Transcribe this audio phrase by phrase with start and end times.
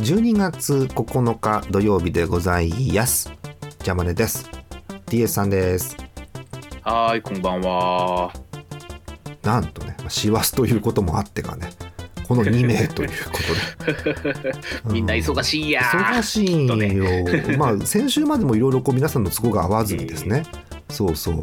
[0.00, 3.30] 12月9日土曜日でございます。
[3.82, 4.50] ジャマネです。
[5.04, 5.94] TS さんです。
[6.80, 8.32] はーいこんばんは。
[9.42, 11.68] なんとね師走ということもあってかね。
[12.26, 13.38] この2名というこ
[13.84, 14.54] とで。
[14.90, 20.44] みんな忙しいや忙しいよ、まあ先週までもいろいろこう皆さんの都合が合わずにですね、
[20.88, 21.42] そうそう。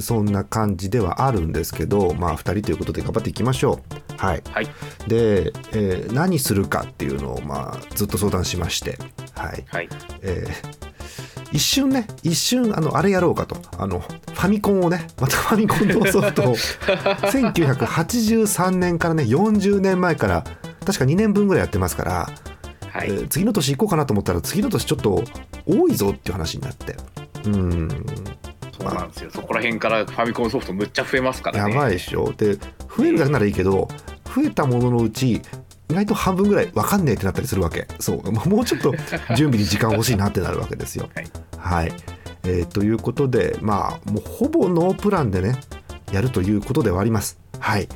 [0.00, 4.12] そんな感じではあるんですけどまあ2人ということで頑張っていきましょう。
[4.16, 4.68] はい、はい
[5.06, 8.98] で、えー何するかっていうのをまあずっと相談しまして
[9.34, 9.64] はい。
[9.68, 9.88] はい。
[10.22, 10.82] えー
[11.52, 13.56] 一瞬ね一瞬あのあれやろうかと。
[13.76, 20.44] あのファミコンをねまたファミコンのソフトを1983年からね40年前から
[20.86, 22.30] 確か2年分ぐらいやってますから、
[22.88, 25.22] はい、えー次の年行こうかなと思ったら次の年ちょっと
[25.66, 26.96] 多いぞっていう話になって。
[27.44, 27.88] うん。
[28.78, 29.30] そうなんですよ。
[29.30, 31.72] そこら辺からファミコンソフトむっちゃ増えますからね。
[31.72, 32.32] やばいでしょ。
[32.32, 33.88] で増えるだけならいいけど
[34.34, 35.42] 増えたもののうち
[35.92, 37.86] 意外と半分ぐらい分かんねえってなったりするわけ。
[38.00, 38.32] そう。
[38.32, 38.92] まあもうちょっと
[39.36, 41.08] 準備に時間欲しいなってなるわけですよ。
[41.14, 41.26] はい。
[41.58, 41.92] はい、
[42.44, 45.60] えーということでまあもうほぼノープランでね
[46.10, 47.38] やるということではあります。
[47.58, 47.88] はい、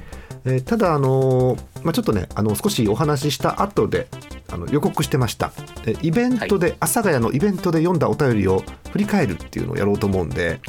[0.44, 4.08] えーただあのーまあ、ちょっとねあの少しお話しした後で
[4.48, 5.52] あの予告してました。
[5.86, 10.60] えーイベントで、阿佐ヶ谷のイベントで読んだお便りを振り返るっていうのをやろうと思うんで、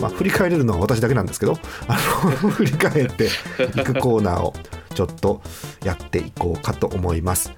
[0.00, 1.98] まあ、振り返れるのは私だけなんですけどあ
[2.42, 4.54] の 振り返っていくコーナーを
[4.96, 5.42] ちょっと
[5.84, 7.52] やっていこうかと思います。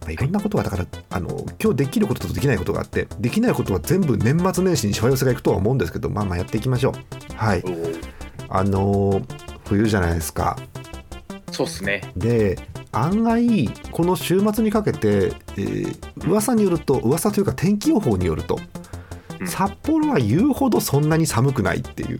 [0.00, 6.94] まあ、いろんなことがだからあの今日できることとできないことがあってできないことは全部年末年始にしわ寄せがいくとは思うんですけどまあまあやっていきましょう。
[7.36, 7.62] はい
[8.48, 9.24] あのー
[9.66, 10.56] 冬じゃないですか。
[11.52, 12.58] そうっすねで
[12.92, 18.56] 案外この週末にかけて、えー噂によると噂というか天気予報によると、
[19.40, 22.18] うん札幌は言うほどそんなに寒くないっていう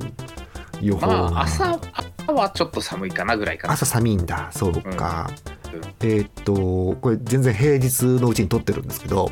[0.80, 1.89] 予報まがあ朝朝
[2.32, 3.74] はちょっと寒いかなぐらいかな。
[3.74, 4.50] 朝寒いんだ。
[4.52, 5.30] そうか、
[5.72, 5.80] うん。
[6.00, 9.30] えーっとこれ全然平日のうちに撮ってるんですけど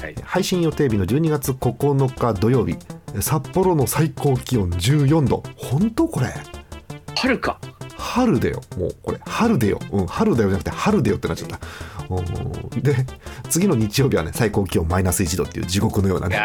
[0.00, 0.14] はい。
[0.22, 2.76] 配信予定日の12月9日土曜日
[3.20, 5.42] 札幌の最高気温14度。
[5.56, 6.28] 本当これ。
[7.16, 7.58] 春か
[7.98, 8.62] 春だよ。
[8.76, 11.58] もうこれ春だよ、うん、春だよじゃなくて春だよってなっちゃった。
[12.08, 12.82] うん。
[12.82, 12.94] で
[13.50, 16.38] 次の日曜日はね最高気温マイナス1度っていう地獄のようないね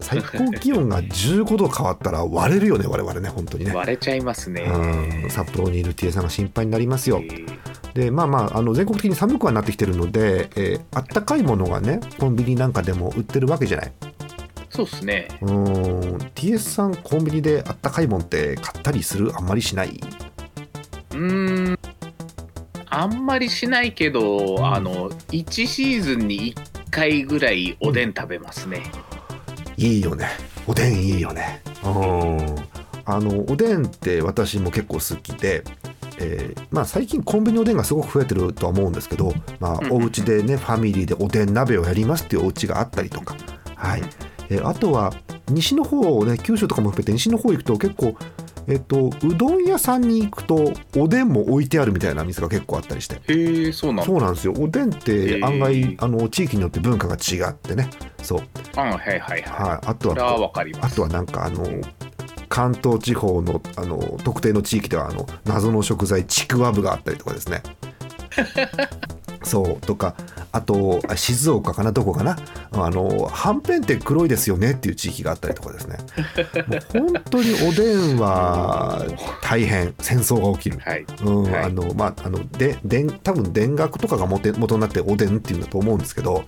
[0.00, 3.72] 最高気温が15度変わったら割れるよね我々ね本当にね。
[3.72, 4.62] ー割れちゃいますね。
[4.62, 5.30] うん。
[5.30, 7.22] 札幌にいる TA さんが心配になりますよ。
[7.24, 7.58] えー。
[7.94, 13.92] でまあまああの全国的に寒くはなってきてるので、えーあったかいものがねコンビニなんかでも売ってるわけじゃない
[14.74, 15.28] そうっすね。
[15.40, 16.16] うーん。
[16.34, 19.30] TS さんコンビニであったかいもんって買ったりする？
[19.36, 20.00] あんまりしない？
[21.10, 21.78] うーん。
[22.86, 28.82] あんまりしないけど、あの1シーズンに1回ぐらいおでん食べますね、
[29.76, 30.26] いいよね。
[30.66, 31.62] おでんいいよね。
[31.84, 32.56] うん。
[33.04, 35.62] あのおでんって私も結構好きで
[36.18, 43.36] えーまあ、最近コンビニおでんがすごく増えてるとは思うんですけど、まあうん、お家でねファミリーでおでん鍋をやりますっていうお家があったりとか、
[43.74, 44.02] はい
[44.50, 45.12] えーあとは
[45.48, 48.16] 西の方ね九州とかも含めて西の方行くと結構、
[48.66, 53.16] えっとうどん屋さんに行くとおでんも置いてあるみたいな店が結構あったりして。
[53.28, 54.04] へえそうなんだ。
[54.04, 54.54] そうなんですよ。
[54.58, 57.90] おでんって案外、あの地域によって文化が違ってね。
[58.22, 58.40] そう、
[58.76, 59.42] あはいはいはい。
[59.42, 61.66] はい、あとはあとはなんかあの
[62.48, 67.62] 関東地方のあの特定の地域ではあの謎の食材ちくわぶがあったりとかですね。
[69.44, 69.80] そう。
[69.80, 70.14] とか
[70.54, 72.38] あとあ静岡かなどこかな
[72.70, 75.96] あのはんぺんって黒いですよねっていう地域があったりとかですね。
[76.94, 79.04] もう本当におでんは
[79.42, 80.78] 大変戦争が起きる。
[80.78, 81.04] はい。
[81.24, 81.64] うんはい。
[81.64, 86.44] あのまああのででん多分田楽とかが元元になっておでんっていうんだと思うんですけど、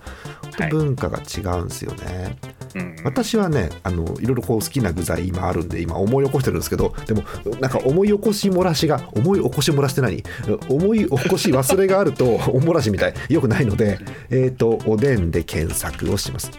[0.57, 0.69] はい。
[0.69, 2.37] 文化が違うんですよね。
[2.75, 2.95] うん。
[3.03, 7.23] 私はねあのいろいろこう好きな具材今あるんで今思い起こしてるんですけどでも
[7.59, 10.23] なんか思い起こし漏らしが思い起こし漏らして何
[10.69, 16.51] 思い起こし忘れがあると おもらしみたいよくないのでえっ、とおでんで検索をします。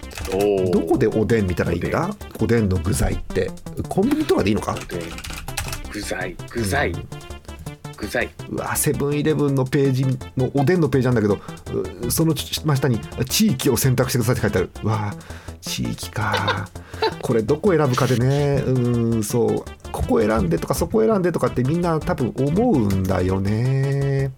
[0.73, 2.15] どこでおでん見たらいいんだ？
[2.41, 2.69] おでん。
[2.69, 3.51] の具材って
[3.89, 4.77] コンビニとかでいいのか？
[5.93, 6.37] 具材。
[6.51, 7.09] 具材、うん。
[7.97, 8.29] 具材。
[8.51, 10.05] うわセブンイレブンのページ
[10.37, 11.39] のおでんのページなんだけど
[12.05, 14.71] うその真下に「地域を選択してください」って書いてある。
[14.85, 15.15] うわ
[15.61, 16.69] 地域か。
[17.23, 18.63] これどこ選ぶかでね。
[18.67, 19.65] うんそう。
[19.93, 24.31] ここ選んでとかそこ選んでとかってみんな多分思うんだよね。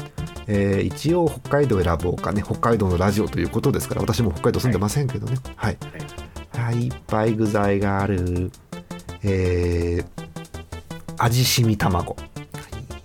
[0.47, 2.43] えー一応北海道選ぼうかね。
[2.43, 5.37] 北海道のラジオということですから私も北海道住んでませんけどね。
[5.57, 5.79] はい、
[6.55, 8.51] はい、いっぱい具材がある。
[9.23, 10.31] えー
[11.19, 12.17] 味しみ卵。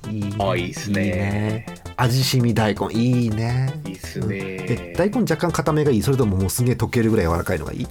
[0.09, 0.35] いいね。
[0.39, 1.65] あいいっすね
[1.97, 2.91] 味しみ大根。
[2.93, 3.73] いいね。
[3.85, 6.01] いいっすえね大根若干固めがいい。
[6.01, 7.87] それとももうすげえ溶けるぐらい柔らかいのがいい？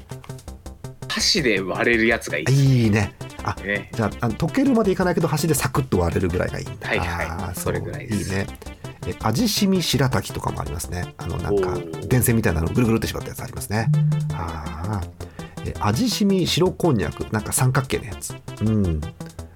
[1.08, 2.52] 箸で割れるやつがいい。
[2.84, 3.14] いいね。
[3.42, 3.90] あね。
[3.94, 6.88] じゃあ溶けるまでいかないけど箸でサクッと割れるぐらいがいいんだ。
[6.88, 7.56] はいはい。
[7.58, 8.30] それぐらいです。
[8.30, 8.46] いいね。
[9.06, 11.14] え味しみ白滝とかもありますね。
[11.18, 13.90] あのなんか電線みたいなのぐるぐるって縛ったやつありますね。
[14.32, 15.70] あー。
[15.70, 17.20] え味しみ白こんにゃく。
[17.32, 18.34] なんか三角形のやつ。
[18.60, 19.00] うん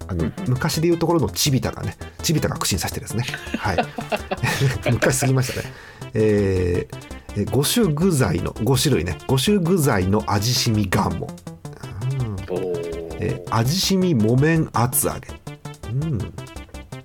[0.08, 3.24] あのうん昔でいうところのチビタがねチビタが口にさしてるですね。
[3.58, 3.76] はい。
[4.90, 5.72] 昔すぎましたね。
[6.14, 9.18] えーえ5種具材の5種類ね。
[9.28, 11.28] 5種具材の味しみがんも、
[12.10, 12.36] うん
[13.20, 15.28] えー味しみ木綿厚揚げ、
[15.90, 16.32] うん。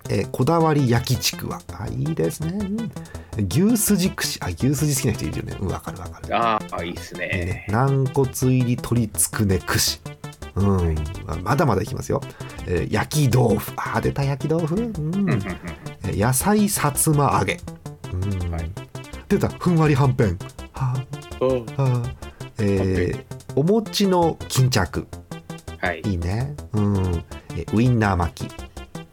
[0.10, 1.62] えーこだわり焼きちくわ。
[1.74, 2.58] あいいですね、
[3.38, 3.68] うん。
[3.72, 4.40] 牛すじ串。
[4.42, 5.58] あ牛すじ好きな人いるよね。
[5.60, 6.36] うんわかるわかる。
[6.36, 7.68] ああいいっすいいねね。
[7.70, 10.00] 軟骨入り鶏つくね串。
[10.56, 10.96] うん、
[11.42, 12.22] まだまだいきますよ、
[12.68, 13.72] えー焼き豆腐。
[13.76, 15.40] あー出た焼き豆腐、うん。
[16.04, 17.60] 野菜さつま揚げ、
[18.14, 18.52] うん。
[18.52, 18.72] はい。
[19.30, 20.38] 出たふんわりはんぺん。
[20.74, 20.96] は
[21.40, 21.66] お。
[21.78, 22.14] あはあ。
[22.60, 23.24] えー
[23.56, 25.06] お餅の巾着。
[25.78, 26.02] はい。
[26.06, 26.56] いいね。
[26.74, 27.24] うん。
[27.56, 28.52] えウインナー巻き。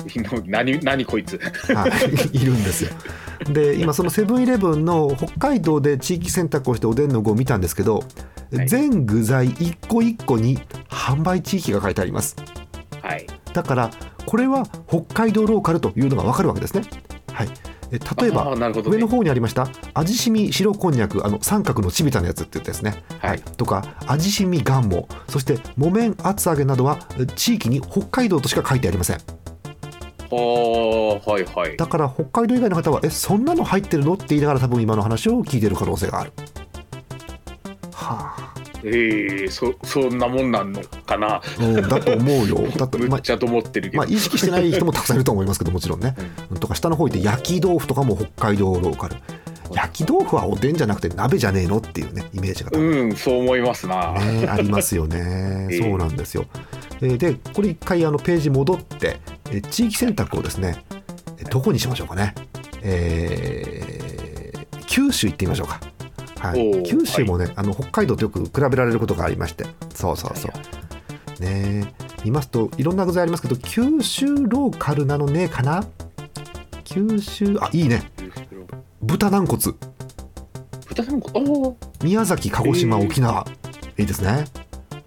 [0.49, 1.38] 何何こいつ？
[1.75, 1.87] は
[2.32, 2.91] い、いるんですよ。
[3.53, 8.03] で、今そのセブンイレブンの北海道で地域選択をしておでんの具を見たんですけど、
[8.53, 8.67] はい。
[8.69, 10.58] 全具材一個一個に
[10.88, 12.35] 販売地域が書いてあります。
[13.50, 13.55] はい。
[13.55, 13.91] だから、
[14.26, 16.82] これは北海道ローカルというのがわかるわけですね。
[17.32, 17.49] はい。
[17.93, 29.17] え例えあばー、なるほどね上の方にありました味しみ白こんにゃくあの三角のちびたのやつって言ったですね、はいとか味しみがんもそして木綿厚揚げなどはえ地域に北海道としか書いてありません
[30.31, 31.76] はいはい。
[31.76, 34.14] だから北海道以外の方はえそんなの入ってるの？
[34.14, 36.32] って言いながら多分今の話を聞いてる可能性がある
[37.93, 38.50] はあ、
[38.85, 41.41] えー、そそんなもんなんのかな？
[41.59, 44.03] うん、だと思うよ だとまむっちゃと思ってるけど。
[44.03, 46.15] まあ、意識してない人もたくさんいると思いますけどもちろんね、
[46.61, 49.17] とか下の方行って焼き豆腐とかも北海道ローカル
[49.73, 54.12] 焼き豆腐はおでんじゃなくて鍋じゃねえのっていうねイメージがうん、そう思いますな。
[54.15, 56.47] ね、ありますよね ええそうなんですよ。
[57.03, 60.77] えーでこれ一回あのページ戻ってえー地域選択をですね
[61.38, 62.35] えどこにしましょうかね、
[62.82, 64.11] えー
[64.87, 65.81] 九州行ってみましょうか。
[66.41, 69.67] はい、九州もね、あの北海道とよく比べられることがありまして。
[69.95, 71.93] そうそうそう、ね
[72.25, 75.85] 見ますといろんな具材ありますけど九州ローカルなのねかな？
[76.85, 78.11] 九州あいいね。
[79.03, 79.59] 豚軟骨。
[80.89, 81.77] 豚さんこ、おー。
[82.05, 83.07] 宮崎鹿児島、えー。
[83.07, 83.47] 沖縄。
[83.99, 84.45] いいですね。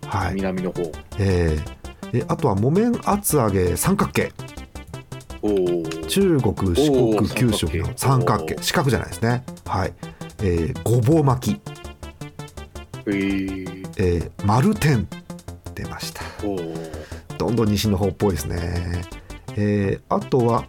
[0.07, 0.35] はい。
[0.35, 0.81] 南の方。
[1.19, 2.11] えー。
[2.11, 4.31] であとは木綿厚揚げ三角形。
[6.07, 8.57] 中国四お国ー九州の三角形。
[8.61, 9.43] 四角じゃないですね。
[9.65, 9.93] はい、
[10.45, 11.61] えーごぼう巻き、
[13.05, 15.07] えー、えー、丸天
[15.73, 16.21] 出ました。
[17.37, 19.03] どんどん西の方っぽいですね、
[19.55, 20.67] えーあとは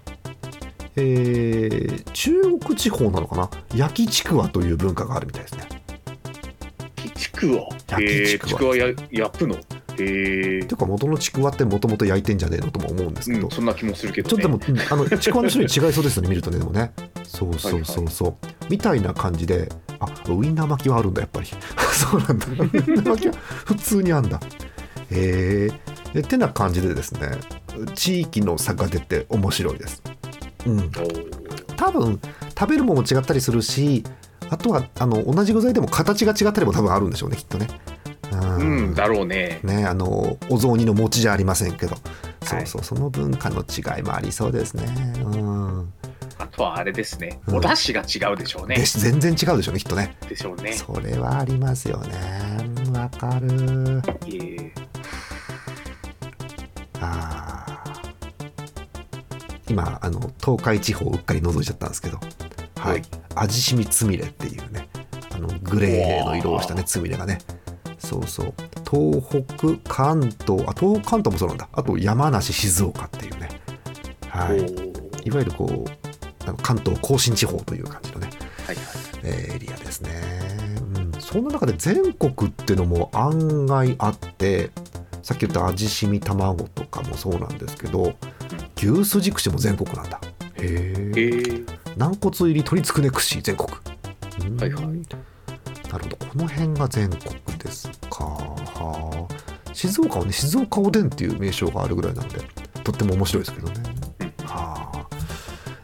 [0.95, 3.51] えー中国地方なのかな？
[3.75, 5.69] 焼きちくわという文化があるみたいですね。
[7.17, 7.69] ちくわ。
[7.89, 8.49] 焼きえー、ちくわ。
[8.51, 9.57] ちくわや焼くの？
[9.99, 14.45] えーていうか元のちくわってもともと焼いてんじゃねえのとも思うんですけど、うん、そんな気もするけど、ちょね。
[14.45, 16.93] っとでも、うんあの ちくわの種類違いそうですよね、見るとね、でもね。
[17.25, 18.47] そうそうそうそう。
[18.71, 19.69] みたいな感じで、
[20.01, 21.47] あウインナー巻きはあるんだ、やっぱり。
[21.93, 22.47] そうなんだ。
[22.47, 24.41] ウインナー巻きは普通にあんだ。
[25.11, 25.69] へ
[26.15, 26.19] え。
[26.21, 27.31] ってな感じでですね、
[27.95, 30.03] 地域の差が出て面白いです。
[30.67, 30.91] うん。
[31.77, 32.21] 多分、
[32.59, 34.05] 食べるものも違ったりするし、
[34.51, 37.67] あとはあの同じ具材でも形が違ったりも多分あるんでしょうね、きっとね。
[38.41, 39.61] ううん、だろうね。
[39.63, 41.97] ね、あのお雑煮の餅じゃありませんけど、
[42.43, 44.85] そはいうそうその文化の違いもありそうですね。
[45.23, 45.93] うん、
[46.39, 47.41] あとはあれですね。
[47.47, 48.77] うんお出汁が違うでしょうね。
[48.77, 50.17] でし全然違うでしょうねきっとね。
[50.29, 50.73] でしょうね。
[50.73, 52.13] それはありますよね。
[52.87, 53.47] うんわかる。
[53.49, 54.71] えー
[57.01, 57.85] あー
[59.69, 62.19] 今あの東海地方をうっかり覗いちゃったんですけど、
[62.77, 63.03] ははいい、
[63.35, 64.89] 味しみつみれっていうね
[65.33, 67.39] あのグレーの色をしたねつみれがね
[68.15, 68.55] そうそう。
[68.89, 71.69] 東北関東あ東北関東もそうなんだ。
[71.73, 73.49] あと山梨静岡っていうね。
[74.29, 74.61] はい。
[75.27, 78.31] いわゆるこう関東甲信地方という感じのね、
[78.67, 78.85] はいはい。
[79.25, 80.11] えーエリアですね、
[80.97, 84.71] うん、そんな中で全国っていうのも案外あって
[85.23, 88.15] さっき言った味しみ卵とかもそうなんですけど、
[88.77, 90.21] 牛すじ串も全国なんだ。
[90.57, 91.67] へええー、
[91.97, 93.69] 軟骨入り鶏つくね串全国。
[94.47, 94.57] うん。
[94.59, 94.85] はいはい。
[94.85, 96.17] なるほど。
[96.17, 97.35] この辺が全国
[99.85, 102.41] 静岡はね静岡おでんっていう名称があるぐらいなので
[102.83, 103.75] とっても面白いですけどね。
[104.21, 104.47] うん。
[104.47, 105.07] はあ、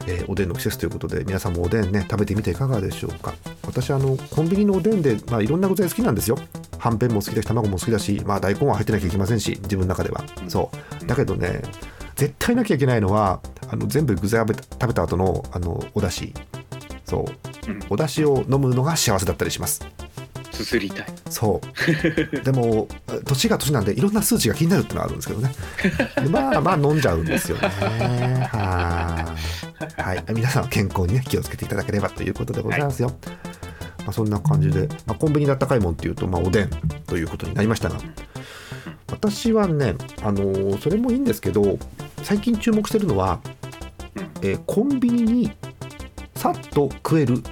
[0.07, 3.35] えーおでんの季節ということで皆さんもおでんね食べてみていかがでしょうか。
[3.67, 6.39] 私あのコンビニのおでんで、まあ、いろんな具材好きなんですよ。
[6.79, 10.51] はんぺんも好きだし卵も好きだし、まあ、大根は入ってなきゃいけませんし自分の中では、うん。
[10.51, 10.71] そ
[11.03, 11.07] う。
[11.07, 11.61] だけどね
[12.17, 16.33] 絶対なきゃいけないのはあの全部具材食べ食べた後のあのお出汁。
[17.05, 17.27] そ
[17.69, 17.71] う。
[17.71, 17.81] うん。
[17.91, 19.87] お出汁を飲むのが幸せだったりします
[20.65, 21.07] すすりたい。
[21.29, 22.37] そう。
[22.45, 22.89] でも
[23.25, 25.55] 年が年なんでいろんな数値が気になるってのはあるんですけどね。
[26.23, 27.69] でまあまあ飲んじゃうんですよね。
[28.53, 29.35] は
[29.99, 30.03] い。
[30.03, 33.13] はい、皆さんは健康にね気をつけていただければということでございますよ。
[34.01, 36.71] まあ、そんな感じで、まあ、コンビニであったかいもんっていうと、まあ、おでん
[37.07, 37.99] ということになりましたが。
[39.11, 41.79] 私はね、あのーそれもいいんですけど
[42.23, 43.41] 最近注目してるのは、
[44.43, 45.53] えーコンビニに
[46.35, 47.43] さっと食える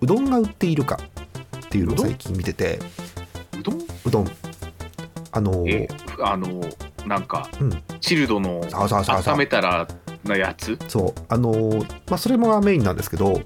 [0.00, 0.98] うどんが売っているか
[1.68, 2.78] っていうのを最近見てて。
[3.58, 3.78] うどん？
[4.06, 4.28] うどん。
[5.32, 5.88] あのーえ
[6.22, 6.64] あの
[7.06, 7.82] なんか、うん。
[8.00, 9.86] チルドの温めたら
[10.24, 10.78] のやつ？
[10.88, 11.20] そう。
[11.28, 13.42] あのーまあそれもメインなんですけど、うん。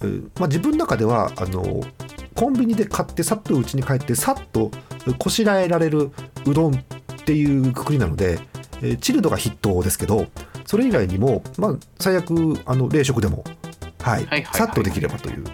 [0.00, 1.92] えーまあ、自分の中ではあのー
[2.34, 4.70] コンビニで買ってさっと家に帰ってさっと
[5.18, 6.10] こしらえられる
[6.46, 6.78] うどんっ
[7.24, 8.40] ていうくくりなので、
[8.78, 10.26] えーチルドが筆頭ですけど
[10.64, 13.44] それ以外にも、まあ、最悪あの冷食でも、
[14.00, 14.58] はいはいはいはい。
[14.58, 15.44] さっとできればという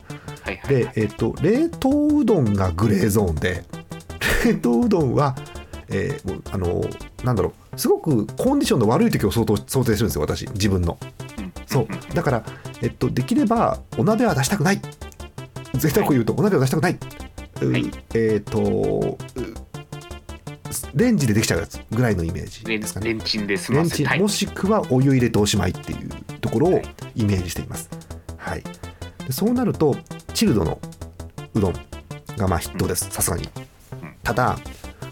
[0.48, 3.64] はいはいで、えっと冷凍うどんがグレーゾーンで
[4.44, 5.36] 冷凍うどんは、
[5.88, 6.84] えーあの
[7.24, 10.98] なんだろうすごくコンディションの悪い時を想定想定するんですよ私自分の。
[11.38, 11.52] うん。
[11.66, 11.88] そう。
[12.14, 12.44] だから、
[12.82, 14.80] えっと、できればお鍋は出したくない。
[15.74, 16.98] 絶対こう言うと、お鍋は出したくない、
[17.62, 17.90] うはい。
[18.14, 19.16] えっとう
[20.94, 23.06] レンジでできちゃうやつぐらいのイメージレンですかね。
[23.06, 26.08] レンチンで済レンチンもしくはお湯入れておしまいっていう
[26.40, 26.82] ところを
[27.14, 27.88] イメージしています。
[28.36, 28.62] はい、
[29.26, 29.96] でそうなると
[30.38, 30.78] チルドの
[31.54, 31.72] うどん
[32.36, 33.48] がまあ筆頭ですさすがに
[34.00, 34.14] うん。
[34.22, 34.56] ただ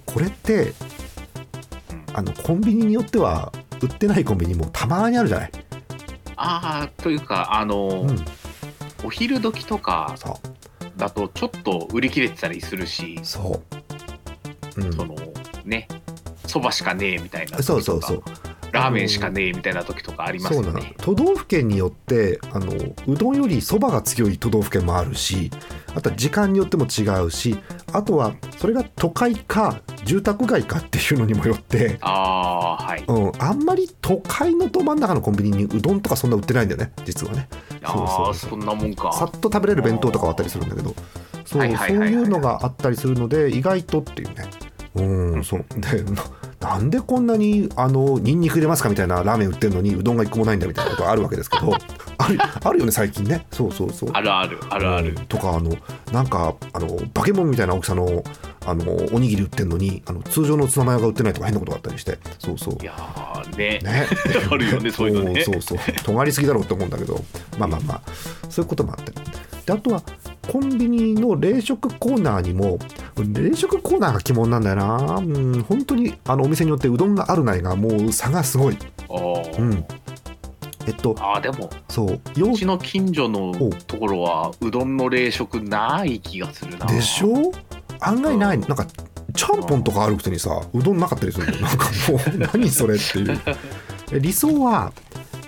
[0.05, 0.75] これってうん
[2.13, 3.53] あのコンビニによっては
[3.83, 5.51] 売ってないコンビニもたまにあるじゃない。
[6.37, 8.25] ああというかあの、うん、
[9.05, 10.15] お昼時とか
[10.97, 13.61] だとちょっと売り切れてたりするし、そ
[14.77, 14.81] う。
[14.81, 15.17] うん、その
[15.65, 15.89] ね
[16.47, 18.23] そばしかねえみたいなそうそうそう。
[18.73, 20.95] ラーメンしかねえみたいな時とかありますね。
[20.99, 22.73] 都道府県によってあの
[23.07, 25.51] うどんよりそばが強い都道府県もあるし
[25.95, 27.59] あとは時間によっても違うし
[27.93, 33.05] あとはそれが都会か住宅街かっていうのにもよって、ああはい。
[33.07, 37.49] うん、あんまり都会のど真ん中のコンビニにうどんとかそんな売ってないんだよね実はね。
[37.83, 39.13] あそうそうあそんなもんか。
[39.13, 40.95] さっと食べれる弁当とかはあったりするんだけど。
[41.47, 44.51] そうそういうのがあったりするので意外とっていうね
[44.97, 45.45] うん。
[45.45, 45.65] そう。
[45.77, 46.23] でな
[46.61, 51.75] なんでこんなにあのニンニク入れますかみたいなラーメン売ってるのにうどんが一個もないんだみたいなことがあるわけですけど
[52.19, 53.47] あるあるよね最近ね。
[53.53, 54.11] そうそうそう。
[54.13, 55.09] あるあるあるある。
[55.11, 55.27] うん。
[55.27, 55.77] とかあの
[56.13, 58.25] なんかあのバケモンみたいな大きさの
[58.65, 62.19] あのおにぎり売ってるのにあの通常のツナマヨが売ってないとか変なことがあったりして。
[62.39, 62.79] そうそう。
[62.83, 63.79] いやーね。
[63.83, 64.07] ね。
[64.51, 65.45] あるよねそういうのね。
[65.45, 65.79] そうそう。
[65.79, 67.23] そう尖りすぎだろうって思うんだけど。
[67.59, 68.03] まあまあまあ。
[68.49, 69.13] そういうこともあって。
[69.67, 70.03] であとは
[70.51, 72.79] コンビニの冷食コーナーにも
[73.25, 75.17] 冷食コーナーが鬼門なんだよな。
[75.17, 78.79] うん本当にあのお店によってうどんがあるないがもう差がすごい。
[79.59, 79.85] うん。
[80.87, 82.21] えっとあーでもそう。
[82.39, 86.87] ようちの近所のおところはうどんの冷食ない気がするな。
[86.87, 87.53] でしょ？
[88.01, 88.57] 案外ない。
[88.59, 88.69] うん。
[88.69, 88.87] なんか
[89.35, 91.61] ちゃんぽんとかあるくせにさうどんなかったりするの？
[91.61, 93.41] なんかもう何それっていう。
[94.13, 94.93] え理想は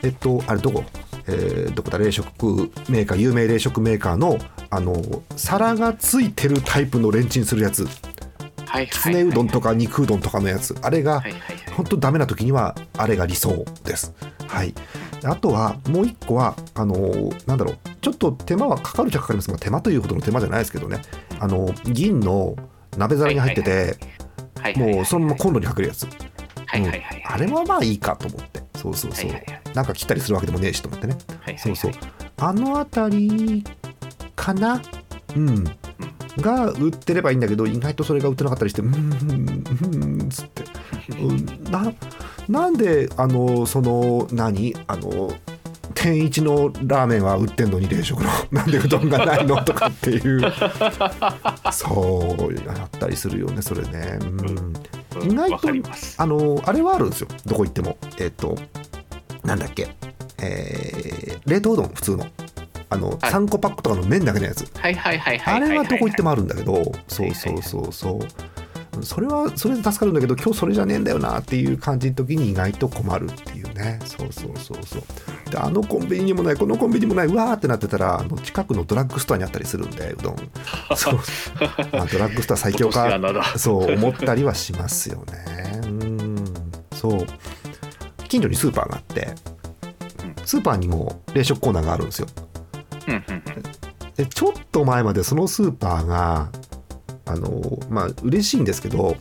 [0.03, 0.83] えっとあれどこ？
[1.29, 4.39] えーどこだ冷食メーカー有名冷食メーカーの
[4.71, 7.87] あの皿がついてるタイプのレンチンするやつ。
[8.91, 10.77] きつねうどんとか肉うどんとかのやつ。
[10.83, 11.23] あれが
[11.75, 14.15] 本当ダメな時にはあれが理想です。
[14.47, 14.75] はい、
[15.25, 17.79] あとはもう一個はあのなんだろう。
[18.01, 21.03] ちょっと手間はかかるっちゃかかりますが手間というほどの手間じゃないですけどね。
[21.41, 22.57] あの銀の
[22.97, 23.97] 鍋皿に入ってて、
[24.77, 26.07] もうそのままコンロにかけるやつ、
[26.69, 27.25] はいはいはいはい。
[27.25, 28.63] あれはまあいいかと思って。
[28.77, 29.75] そうそうそう、はいはいはい。
[29.75, 31.17] なんか切ったりするわけでもねえしと思ってね。
[31.41, 31.93] はいはいそうそう。
[32.37, 33.65] あの辺り
[34.37, 34.81] かな？
[35.35, 35.65] うん。
[36.41, 40.63] が売ってればいいんだけど意外とそれが売ってなかったりしてうーんうーんつって、
[41.19, 41.93] うん、な
[42.49, 44.77] なんであのその何？
[44.87, 45.33] あの
[45.95, 48.31] 天一のラーメンは売ってんのに冷食の？
[48.53, 49.65] なんでうどんがないの？
[49.65, 50.41] とかっていう。
[51.73, 54.73] そうやったりするよねそれね、うん、うん
[55.23, 55.69] 意外と
[56.19, 57.29] あのあれはあるんですよ。
[57.47, 57.97] どこ行っても。
[58.19, 58.57] えっ、と
[59.45, 59.89] なんだっけ。
[60.39, 62.27] えー冷凍うどん普通の。
[62.91, 63.19] あの、はい。
[63.19, 64.71] 3個パックとかの麺だけのやつ。
[64.83, 66.93] あれはどこ行ってももあるんだけど。
[67.09, 69.03] そうそうそうそう。
[69.03, 73.99] それはそれで助かるんだけど今日それじゃねえんだよなっていう感じの時に意外と困るってね。
[74.05, 75.51] そうそうそうそう。
[75.51, 80.37] であのコンビニにもないこのコンビニにもないうわーってなってたらあの近くのドラッグストアにあったりするんでうどん。
[80.97, 81.15] そう、
[81.93, 83.19] まあ、ドラッグストア最強か
[83.57, 85.81] そう思ったりはしますよね。
[85.85, 86.45] うん。
[86.93, 87.27] そう。
[88.29, 89.35] 近所にスーパーがあって
[90.45, 92.29] スーパーにも冷食コーナーがあるんですよ。
[93.07, 93.43] うんうんうん。
[94.17, 96.51] でちょっと前までそのスーパーが
[97.25, 99.17] あのまあ嬉しいんですけど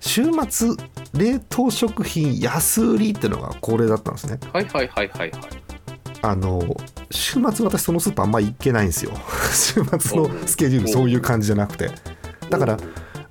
[0.00, 0.70] 週末
[1.16, 4.38] 冷凍食品安売りっていうのが恒例だったんですね。
[4.52, 5.40] はいはいはいはいはい。
[6.22, 6.76] あの
[7.10, 9.12] 週末私そのスーパーあんま行けないんですよ。
[9.52, 11.90] 週末のスケジュールそういう感じじゃなくて。
[12.50, 12.78] だから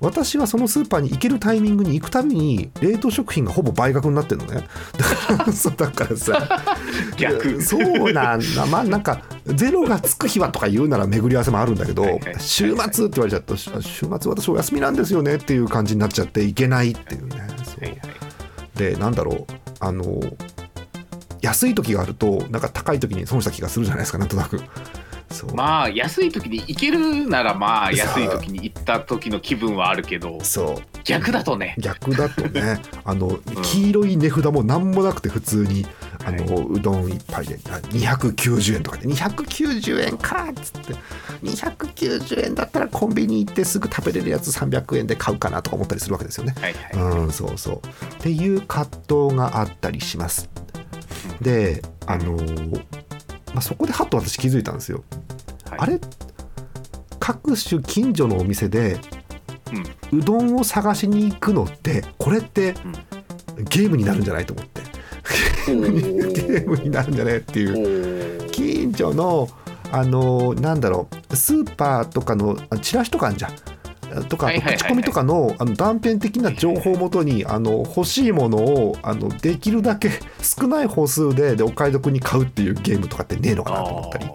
[0.00, 4.64] 私はそのスーパーに行けるタイミングに行くたびに冷凍食品がほぼ倍額になってるのね。
[5.28, 6.62] だからそうだからさ。
[7.16, 7.62] 逆。
[7.62, 8.66] そうなんだ。
[8.66, 18.78] まあなんかゼロがつく日はとか言うなら巡り合わせもあるんだけどはいはいはい週末って言われちゃうと週末私お休みなんですよねっていう感じになっちゃって行けないっていうねはいはい。
[18.78, 19.46] でなんだろう
[19.80, 20.20] あの
[21.40, 24.62] 安い時があるとなんか高い時に損した気がするじゃないですかなんとなく、
[25.54, 30.82] まあ安い時に行けるならまあ安い時に行った時の気分はあるけどそう。
[31.04, 31.74] 逆だとね。
[31.78, 32.80] 逆だとね。
[33.04, 35.86] あの黄色い値札も何もなくて普通に
[36.24, 40.94] あの、うどん一杯であ290円とかで290円かっつって
[41.42, 46.54] 290円だったらコンビニ行ってすぐ食べれるやつ300円で買うかなとか思ったりするわけですよね。
[46.60, 47.16] はいはい。
[47.16, 47.76] うん、そうそう。
[47.76, 47.80] っ
[48.20, 50.48] ていう葛藤があったりします。
[51.40, 53.03] で、あのー
[53.54, 55.02] まあ、そこでハッと私気づいたんですよ。
[55.70, 55.78] はい。
[55.78, 56.00] あれ？
[57.20, 58.98] 各種近所のお店で、
[60.12, 62.74] うどんを探しに行くのってこれって
[63.70, 64.82] ゲームになるんじゃないと思って。
[65.66, 68.50] ゲームになるんじゃないっていう。
[68.50, 69.48] 近所の
[69.90, 73.52] あのなんだろうスーパーとかのあチラシとかあるじゃん。
[74.22, 80.10] とか口コミとかのあの断片的な情報をもとにあの欲しいものをあのできるだけ
[80.42, 84.26] 少ない歩数ででお買い得に買うっていうゲームとかってねえのかなと思ったり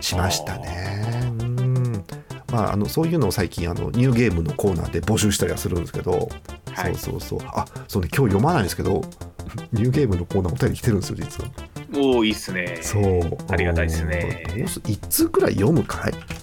[0.00, 1.32] しましたね。
[1.40, 2.04] うん。
[2.52, 6.28] まあ、あのそういうのを最近あのニューゲームのコーナーで募集したりはするんですけど、
[6.72, 6.94] はい。
[6.94, 7.48] そうそうそう。
[7.48, 9.02] あそうね今日読まないんですけど
[9.72, 11.50] ニューゲームのコーナーお便り来てるんですよ実は。
[11.94, 12.78] おおいいっすね。
[12.82, 13.38] そう。
[13.48, 14.44] ありがたいですね。
[14.50, 16.12] うんどうす一通くらい読むかい？
[16.12, 16.41] うん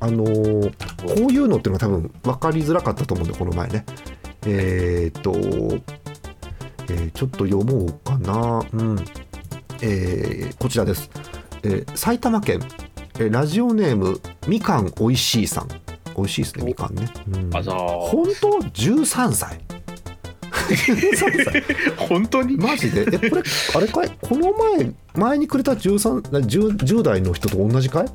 [0.00, 0.70] あのー
[1.02, 3.84] こういうのっていうのが多分分かりづらかったと思うんでこの前ね。
[4.46, 5.32] えーっと、
[6.92, 8.64] えーちょっと読もうかな。
[8.72, 8.98] うん。
[9.80, 11.10] えーこちらです、
[11.62, 12.60] えー埼玉県、
[13.14, 15.68] えーラジオネームみかんおいしいさん。
[16.14, 17.56] おいしいですねみかんね、うん。
[17.56, 19.60] あざー本当？13歳。
[20.52, 21.64] 13歳。
[22.08, 22.56] 本当に？
[22.56, 23.06] マジで？
[23.10, 23.42] えこれ
[23.76, 24.10] あれかい？
[24.20, 28.04] この前前にくれた 13, 10, 10代の人と同じかい？
[28.04, 28.10] わ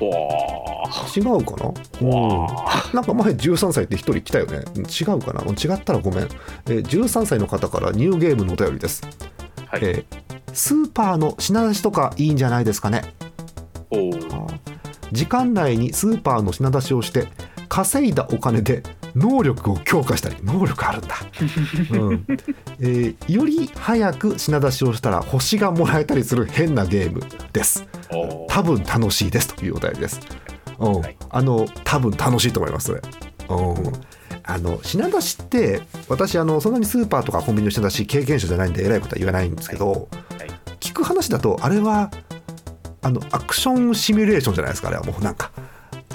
[0.00, 4.62] 違うかな、ーわーなんか前13歳って1人来たよね。
[4.76, 5.42] うん違うかな？
[5.42, 9.02] うん違ったらごめん、えー13歳の方からニューゲームのお便りです、
[9.66, 9.80] はい。
[9.82, 13.14] えースーパーの品出しとかいいんじゃないですかね。
[13.90, 14.10] お
[15.12, 17.28] 時間内にスーパーの品出しをして
[17.68, 18.82] 稼いだお金で
[19.18, 21.16] 能力を強化したり能力あるんだ、
[21.98, 22.26] うん。
[22.80, 27.86] えーより早く品出しをしたら星がもらえたりする変なゲームです。
[28.48, 30.20] 多分楽しいですというお便りです、
[30.78, 31.00] うん。
[31.00, 31.16] はい。
[31.30, 33.02] あの多分楽しいと思いますそれ、
[33.50, 33.92] うん。
[34.44, 40.50] あの品出しって私あのそんなにスーパーとかコンビニの品出し経験者じゃないんでえらいことは言わないんですけど、はい。
[40.80, 42.10] 聞く話だとあれは
[43.02, 45.50] あのアクションシミュレーションじゃないですかあれはもうなんか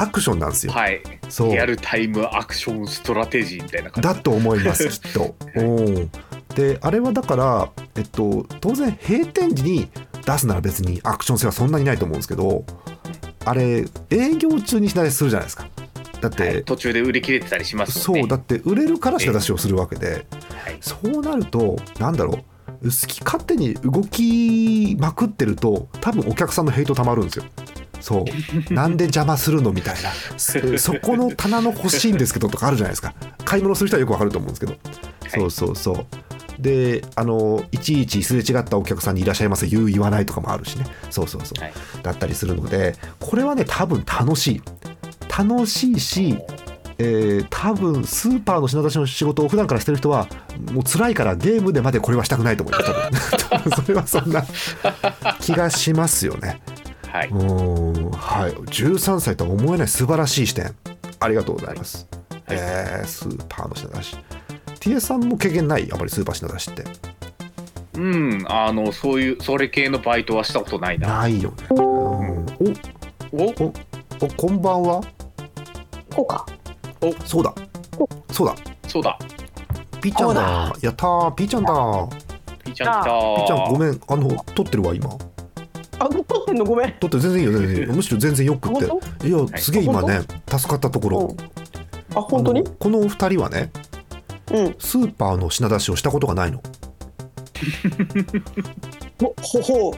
[0.04, 1.02] アクションなんですよ、はい。
[1.30, 1.52] そう。
[1.52, 4.08] リアルタイムアクションストラテジーみたいな感じ。
[4.10, 5.36] だと思います きっと。
[5.56, 6.12] うん。
[6.56, 9.90] であれはだから、えっと、当然閉店時に
[10.26, 12.64] 出すなら別にアクション性はそんなにないと思うんですけど
[13.46, 15.68] あれ営業中に品出しするじゃないですか。
[16.22, 16.64] だって、はい。
[16.64, 18.04] 途中で売り切れてたりしますね。
[18.20, 20.78] そうだって売れるから品出しをするわけで、はい。
[20.80, 22.44] そうなるとなんだろう。
[22.84, 27.46] 好き勝手に動きまくってると多分お客さんのヘイトたまるんですよ。
[28.04, 28.26] そ
[28.70, 28.74] う。
[28.74, 30.12] なんで邪魔するのみたいな。
[30.38, 33.14] そ そこの棚の欲しいんですけどとかあるじゃないですか。
[33.46, 34.76] 買い物する人はよくわかると思うんですけど、
[35.30, 36.06] そうそうそう。
[36.62, 40.86] であのいちいちすれ違ったお客さんにいらっしゃいませ言う言わないとかもあるしね。
[41.10, 41.74] そうそうそう、はい。
[42.04, 44.62] だったりするのでこれはね多分楽しい。
[45.36, 46.38] 楽しいし
[46.98, 50.28] えー多分スーパーの品出しの仕事を普段からしてる人は
[50.74, 53.48] もう辛いからゲームでまでこれはしたくないと思います。
[53.50, 54.46] 多分 それはそんな
[55.40, 56.62] 気がしますよね
[57.14, 57.28] はい。
[57.30, 58.52] うーんはい。
[58.54, 60.76] 13歳とは思えない素晴らしい視点。
[61.20, 62.42] ありがとうございます、はい。
[62.50, 64.18] えースーパーの品出し。
[64.80, 65.88] TS さんも経験ない？
[65.94, 66.84] あまりスーパー品出しって。
[67.94, 71.20] うんあのそういうそれ系のバイトはしたことないな。
[71.20, 71.84] ないよね、うん、お？
[71.86, 72.16] お？
[73.34, 73.74] お？
[74.20, 74.28] お？
[74.36, 75.04] こんばんは？
[76.16, 76.48] こうか。
[77.26, 77.54] そうだ。
[78.32, 78.56] そうだ。
[78.88, 79.20] そうだ。
[80.02, 80.76] ピーちゃんだ。
[80.82, 81.32] やったー。
[81.34, 81.70] ピーちゃんだ
[82.64, 84.02] ピーちゃん来たピーちゃんごめん。
[84.08, 85.16] あの撮ってるわ今
[86.06, 86.66] あ、撮ってんの？
[86.66, 86.94] ごめん。
[87.00, 87.94] 撮ってる全然いいよ全然いいよ。
[87.94, 92.18] むしろ全然よくって本いやすげえ今ね助かったところ、うん。
[92.18, 92.64] あ、本当に？
[92.64, 93.72] このお二人はね
[94.52, 94.76] うん。
[94.80, 96.62] スーパーの品出しをしたことがないの。
[99.22, 99.94] ほほほう。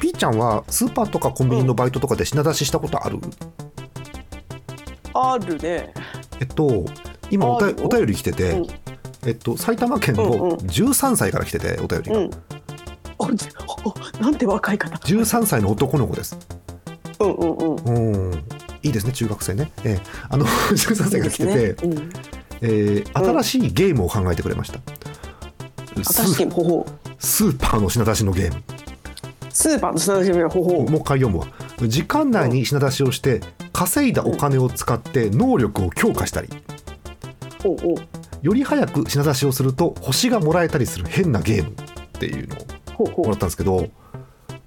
[0.00, 3.18] ピーちゃんはスーパーとかコンビニのバイトとかで品出ししたことある、
[5.14, 5.92] あるね。
[6.40, 6.84] えっと
[7.30, 8.66] 今おたお便り来てて、うん。
[9.26, 10.30] えっと埼玉県うんうん。
[10.30, 12.30] の13歳から来ててお便りが、うん。
[13.84, 14.96] おなんて若い方。
[14.96, 16.36] 13歳の男の子です。
[17.20, 18.28] うんうんうん。
[18.28, 18.44] うん。
[18.82, 20.06] いいですね中学生ね、ええ。
[20.28, 21.62] あの 13歳が来てて、ね。
[21.82, 22.10] うん。
[22.60, 24.80] えー新しいゲームを考えてくれました、
[26.04, 26.86] 新しいほほ
[27.18, 28.62] スーパーの品出しのゲーム。
[29.50, 31.46] スーパーの品出しのほほもう一回読むわ
[31.86, 33.40] 時間内に品出しをして
[33.72, 36.48] 稼いだお金を使って能力を強化したり。
[37.62, 37.94] ほうほう。
[38.42, 41.74] より早く品出しをすると星がもらえたりする変なゲームっ
[42.12, 42.58] ていうのを
[42.98, 43.88] もらったんですけどう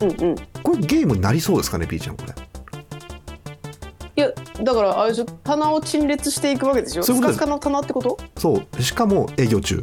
[0.01, 0.35] うんうん。
[0.63, 2.33] これゲームになりそうですかねピーちゃんこれ？
[4.15, 4.31] いや
[4.63, 7.03] だからあれでしょ棚を陳列していくわけでしょ？
[7.03, 8.17] そういうの棚ってこと？
[8.37, 8.81] そう。
[8.81, 9.81] しかも営業中。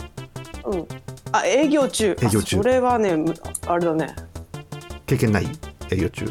[0.64, 0.86] うん。
[1.32, 2.16] あ営業中。
[2.20, 2.58] 営業中。
[2.58, 3.34] あそれはねむ
[3.66, 4.14] あれだね。
[5.06, 5.46] 経験ない
[5.90, 6.26] 営業中。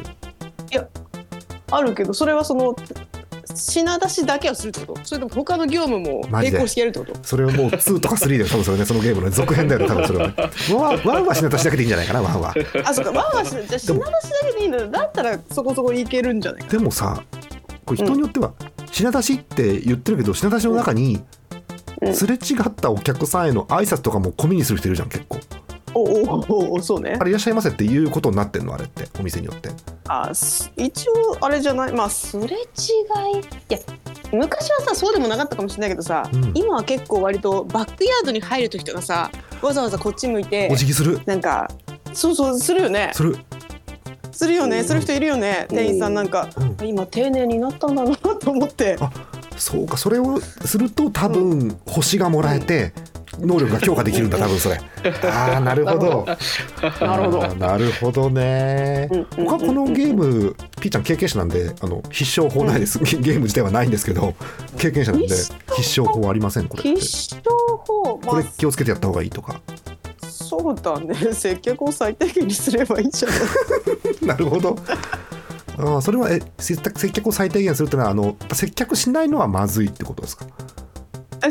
[1.71, 2.76] あるけどそれはその
[3.56, 5.00] 品出しだけをするってこと？
[5.04, 7.16] それとも他の業務も並行してやるってこと？
[7.24, 10.28] それはもう2とか3だよ多分それねそのゲームの続編だよね多分 それは。
[10.28, 10.34] ね
[10.74, 12.54] ワンワンは品出しだけでいいんじゃないかなワンは
[12.86, 17.22] あそうかワンは品出しだけでいいんだだったらそこそこいけるんじゃないかでもさ
[17.86, 18.54] これ人によっては
[18.92, 21.22] 品出しって言ってるけど品出しの中に
[22.02, 22.13] うん。
[22.16, 25.38] すれ違ったお客さんへの挨拶とかも込みにする人いるじゃん結構
[25.93, 27.17] おおおおそうね。
[27.19, 29.69] あれいらっしゃいませっていうことになってんのあれってお店によって。
[30.08, 31.93] あす一応あれじゃない？
[31.93, 32.56] まあすれ違い。
[32.56, 32.58] い
[33.69, 33.79] や
[34.32, 36.51] 昔はさそうでもなかったかもしれないけどさ、うん。
[36.56, 41.21] 今は結構割とバックヤードに入る時とかさわざわざこっち向いてお辞儀する。
[41.25, 41.69] なんか
[42.13, 43.12] そうそうするよね。
[43.13, 43.38] する、
[44.32, 44.84] するよね。
[44.84, 45.67] する人いるよね。
[45.69, 48.97] 店員さんなんかうん、今丁寧になったんだなと思って。
[48.99, 49.12] あ
[49.56, 49.97] そうか。
[49.97, 52.93] それをすると多分星がもらえて
[53.39, 54.80] 能力が強化できるんだ多分それ。
[55.30, 56.26] ああなるほど。
[57.02, 57.56] なるほど。
[57.56, 59.08] なるほどね。
[59.12, 59.39] うんうんうん。
[59.39, 64.36] うん僕はこのゲームピーちゃん経験者なんであの必勝法ないです、ゲゲーム自体はないんですけど
[64.78, 67.00] 経験者なんで必必勝法ありませんこれって。
[67.02, 67.52] 必勝
[67.86, 68.19] 法？
[68.24, 69.62] まあこれ気をつけてやった方がいいとか。
[70.22, 71.15] そうだね。
[71.34, 73.38] 接客を最低限にすればいいんじゃない
[74.28, 74.78] なるほど。
[75.78, 76.78] あーそれはえ接
[77.12, 80.46] 客を最低限するってのはあの接客しないのはまずいってことですか？
[80.46, 80.83] あ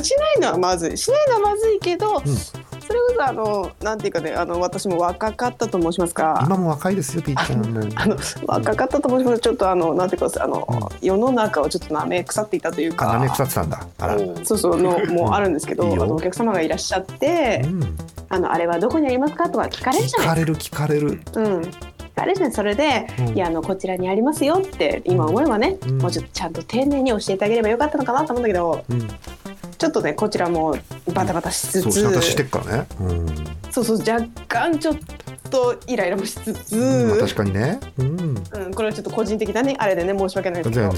[0.00, 0.96] しないのはまずい。
[0.96, 2.36] しないのはまずいけど、うん。
[2.36, 2.56] そ
[2.92, 6.42] れこそあのなんていうかねあの私も若かったと申しますか。
[6.46, 7.72] 今も若いですよピーちゃん。
[7.72, 9.40] もあの若かったと申します。
[9.40, 13.10] ちょっとあのなんていうかあの、世の中をちょっと舐め腐っていたというか。
[13.10, 13.86] あなめ腐ってたんだ。
[13.98, 17.96] あら、そうそうの もうあるんですけどいいお客様がいらっしゃってうん、
[18.28, 21.20] あのあれはどこにありますかとか聞かれるじゃない聞かれる聞かれる。
[21.34, 22.36] うん聞かれる。
[22.36, 23.34] じゃないそれで、うん。
[23.34, 25.98] いやあのこちらにありますよって今思えばね、うん。
[25.98, 29.08] もうちょっとちゃんと丁寧に教えてあげればよかったのかなと思うんだけどうん。
[29.78, 30.76] ちょっとねこちらも
[31.12, 32.86] バタバタしつつ、そうししてっからね。
[33.00, 33.26] うん、
[33.70, 34.96] そうそう若干ちょっ
[35.50, 37.80] とイライラもしつつ、確かにね。
[37.98, 38.44] うん。
[38.52, 40.92] うん、これはちょっと個人的なねあれでね申し訳ないですけど。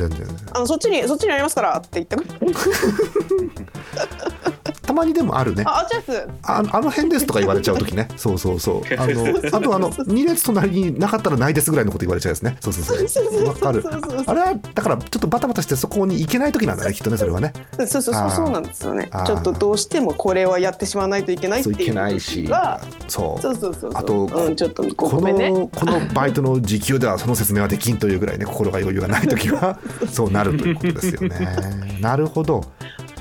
[0.52, 2.30] あのそっちにそっちにありますからって言ってくる
[4.84, 5.64] たまにでもあるね。
[5.66, 8.08] ああっちですああの辺ですとか言われちゃう時ね。
[8.16, 8.82] そうそうそう。
[8.98, 12.56] あのあとあの2列隣になかったらないですぐらいのこと言われちゃうやつね。
[12.60, 13.08] そうそうそう。
[13.08, 13.48] そうそうそう。
[13.48, 13.82] わかる。
[13.82, 14.24] そうそうそう。
[14.26, 17.52] あれはだからちょっとバタバタしてそこに行けない時なんだねきっとねそれはね。
[17.78, 19.10] そうそうそうそうなんですよね。
[19.26, 21.74] ちょっとどうしてもこれはやってしまわないといけないっていう。
[21.74, 22.46] そういけないし。
[22.46, 23.80] はそうそうそうそう。
[23.80, 29.78] そうあとうん、ちょっとごめんこのバイトの時給ではその説明はできんというぐらいね心が余裕がない時は
[30.10, 31.98] そうなるということですよね。
[32.00, 32.64] なるほど。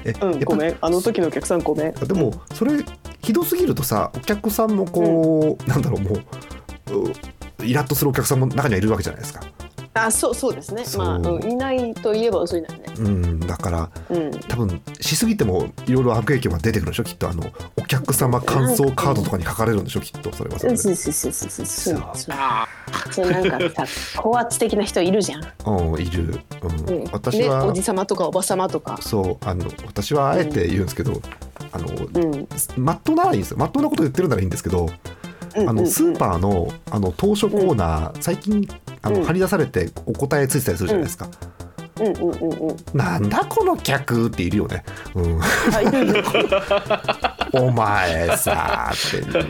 [0.06, 0.78] えうんごめん。
[0.82, 1.94] あの時のお客さんごめん。
[1.94, 2.84] でもそれ
[3.22, 6.16] ひどすぎるとさお客さんもこう、なんだろうも
[6.92, 7.14] うう
[7.66, 9.42] イラッとするお客さんも中にはいるわけじゃないですか。
[9.96, 10.84] あそうそうですね。
[10.98, 12.86] まあ、うん、いないといえば嘘になるね。
[12.98, 14.32] うん、だからうん。
[14.32, 17.30] 多分しすぎてもいろいろ悪影響が出てくるでしょきっと。
[17.30, 17.44] あの
[17.78, 20.78] お客様感想カードとかに書かれるんでしょきっとそれはそれで。
[20.78, 21.66] そうそうそうそうそう。
[21.66, 21.96] そう。
[22.16, 22.36] そう。
[22.36, 22.68] あ
[23.12, 23.32] そう。
[23.32, 26.40] なんかさ高圧的な人いるじゃん、うんいる。
[26.62, 27.02] うん。
[27.02, 28.98] うん、私はねおじさまとかおばさまとか。
[29.00, 29.46] そう。
[29.48, 31.22] あの私はあえて言うんですけど、
[31.72, 32.48] あのうん。
[32.78, 33.58] まっとうならいいんですよ。
[33.58, 34.92] まっとうなこと言ってるならいいんですけど、うん
[35.56, 38.68] あのスーパーのあの当初コーナー、最近
[39.02, 39.26] あの、うん。
[39.26, 41.30] 張り出されてお答えついてたりするじゃないですか、
[42.00, 42.06] うん。
[42.08, 44.84] うんうんうんなんだこの客っているよね、
[47.54, 48.98] お前さっ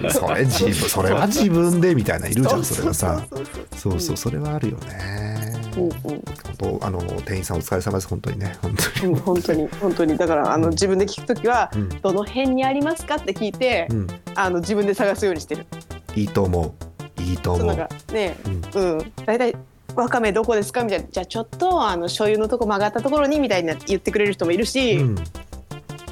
[0.01, 3.25] てそれ自分それは自分でみたいないるじゃんそれはさ。
[3.31, 5.91] そうそうそうそれはあるよね、うんうん。
[6.01, 6.23] 本
[6.57, 8.55] 当あの店員さんお疲れ様です本当にね。
[8.61, 9.13] 本当に。
[9.13, 9.67] うん本当に。
[9.81, 10.17] 本当に。
[10.17, 15.65] だからあの自分で聞くときはうん、どの辺にありますかって聞いて、うん、あの自分で探すようにしてる。
[16.15, 16.75] いいと思
[17.17, 17.21] う。
[17.21, 17.67] いいと思う。
[17.67, 18.37] そうなんかね、
[18.73, 18.97] うん。
[18.97, 19.55] うん、大体
[19.95, 20.83] わかめどこですか？
[20.83, 21.07] みたいな。
[21.11, 25.15] じゃあちょっとあの醤油のとこ曲がったところにみたいな言ってくれる人もいるし、うん、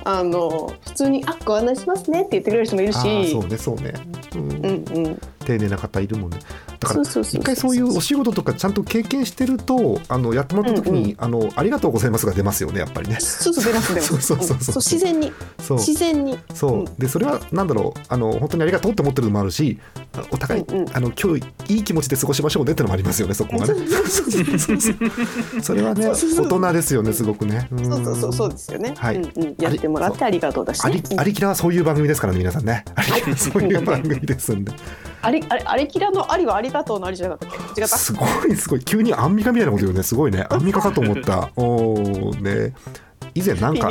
[0.04, 3.32] あの普通にあご案内しますねって言ってくれる人もいるし。
[3.32, 3.94] そうねそうね、
[4.36, 4.52] うん。
[4.52, 4.64] うん
[5.06, 5.22] うん。
[5.46, 6.40] 丁寧な方いるもんね
[6.82, 13.18] だから一回そういうお仕事とかちゃんと経験してるとあのやってもらった時に、あの「ありがとうございます」が出ますよねやっぱりね。
[13.20, 14.22] そうそう出ます出ます。
[14.26, 14.76] そうそうそうそう。
[14.78, 14.82] ん。
[14.82, 15.32] 自然に。
[15.60, 15.78] そう。
[15.78, 16.40] 自然に。
[16.56, 16.86] そう、うん。
[16.98, 18.00] でそれはなんだろう。
[18.10, 19.80] あの本当にありがとうって思ってるのもあるし
[20.18, 20.86] あお互い、うんうん。
[20.92, 23.76] あの今日いい気持ちで過ごしましょうねってのもありますよねそこはね。
[23.76, 25.62] そうそうそうそう。
[25.62, 27.70] それはね大人ですよねすごくね。
[27.72, 27.86] ん。
[27.86, 29.18] そうそうそうそうですよね、はい。
[29.18, 32.84] うんうん、やってもらってありがとうだしあねりありきらはそういう番組ですからね皆さんね。
[32.96, 34.72] ありきらはそういう番組ですんで。
[35.22, 37.82] ありあれありきらのありはありがとうのありじゃなかったっけ？
[37.82, 37.98] 違った？
[37.98, 38.84] すごいすごい。
[38.84, 40.46] 急にアンミカみたいなこと言うねすごいね。
[40.50, 41.52] アンミカかと思った。
[41.56, 42.74] おーね。
[43.34, 43.88] 以前なんか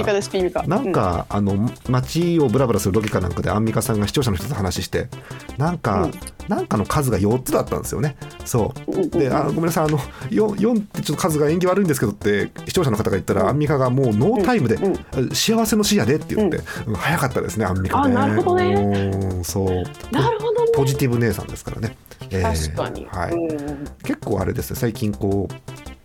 [0.67, 5.09] なんか、あの街をブラブラするロケかなんかでアンミカさんが視聴者の人と話して
[5.57, 6.13] なんか、うん。
[6.47, 8.17] なんかの数が4つだったんですよね。
[8.45, 8.91] そう。
[8.91, 9.85] うんうんであごめんなさい。
[9.85, 13.49] あの 4, 4ってちょっと数が縁起悪いんですけどって視聴者の方が言ったら、うん。
[13.49, 15.31] アンミカがもうノータイムで、うん。
[15.35, 16.95] 幸せの死やでって言って、うん。
[16.97, 18.15] 早かったですねアンミカね。
[18.15, 18.75] あなるほどね。
[18.75, 19.69] うんそう。
[20.13, 20.60] なるほど。
[20.60, 21.97] ねポジティブ姉さんですからね、
[22.31, 23.33] えー確かに、はい。
[23.33, 23.37] う
[23.73, 23.85] ん。
[24.05, 24.79] 結構あれですね。
[24.79, 25.55] 最近こう、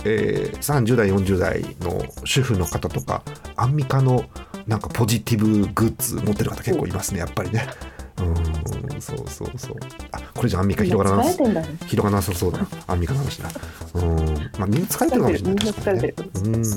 [0.05, 3.23] えー30代40代の主婦の方とか
[3.55, 4.23] アンミカの
[4.67, 7.67] なんかポジティブグッズ持ってる方結構いますねやっぱりね。
[8.17, 9.01] うん。
[9.01, 9.75] そうそうそう。
[10.11, 12.67] あこれじゃアンミカ広がらな広がらなさそうだな。
[12.87, 13.49] アンミカの話だ。
[13.93, 14.25] うん。
[14.57, 15.55] まあみんな疲れてるかもしれない。
[15.55, 16.15] みんな疲れてる。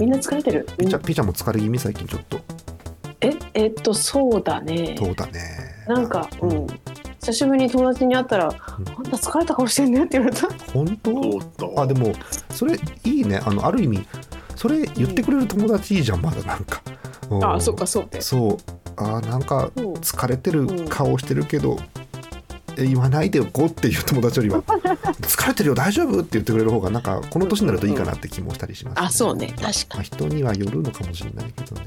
[0.00, 1.02] みんな疲れてる、ピーちゃん。
[1.02, 2.40] ピーちゃんも疲れ気味最近ちょっと。
[3.20, 4.96] ええっとそうだね。
[4.98, 5.40] そうだね。
[5.86, 6.66] なんかうん
[7.20, 10.48] 久しぶりに友達に会ったら「あんた疲れた顔してんね」って言われた。
[10.72, 10.96] 本
[11.58, 11.80] 当？
[11.82, 12.12] あでも
[12.50, 13.40] それいいね。
[13.44, 14.06] あのある意味
[14.56, 16.80] それ言ってくれる友達いいじゃんまだなんか。
[17.30, 17.44] うん。
[17.44, 18.20] あそっかそうね。
[18.20, 18.56] そう。
[18.96, 19.92] あなんかうん。
[19.94, 21.78] 疲れてる顔してるけど、
[22.76, 24.62] え言わないでおこうっていう友達よりは
[25.20, 26.20] 疲れてるよ大丈夫？
[26.20, 29.48] って言ってくれる方がなんかこの年になるといいかなって気もしたりします、あそうね。
[29.48, 31.86] 確まかあ、人にはよるのかもしれないけどね、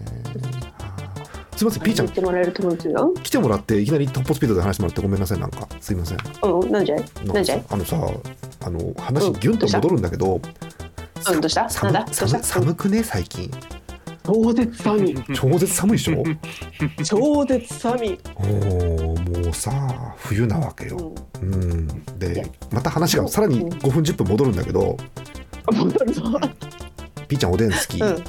[0.80, 0.91] あー
[1.62, 2.06] すいませんにピーちゃん。
[2.08, 5.68] 言ってもらえる友達が来てもらっていきなりトップスピードで話してもらってごめんなさいなんか。
[5.80, 6.18] すいません。
[6.42, 7.04] うんなんじゃい？
[7.26, 7.64] なんじゃい？
[7.70, 7.98] あのさ
[8.62, 9.34] あの話うん。
[9.34, 11.70] ギュンと戻るんだけど、うんどうした？
[11.70, 12.12] 寒なんだ？
[12.12, 12.40] どうした？
[12.42, 13.04] 寒寒くね？
[13.04, 13.52] 最近。
[14.24, 15.16] 超絶寒い。
[15.36, 16.24] 超絶寒いでしょ？
[17.06, 21.88] 超絶寒い、おーもうさ冬なわけよ、うん。
[22.18, 24.98] でまた話がさらに5分10分戻るんだけど。
[25.72, 26.24] 戻るぞ。
[27.28, 28.24] ピーちゃんおでん好き、うん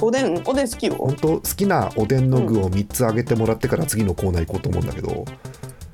[0.00, 0.94] おでんおでん好きよ。
[0.98, 5.24] 本当好きなおでんの具を3つあげてもらってから次のコーナー行こうと思うんだけど、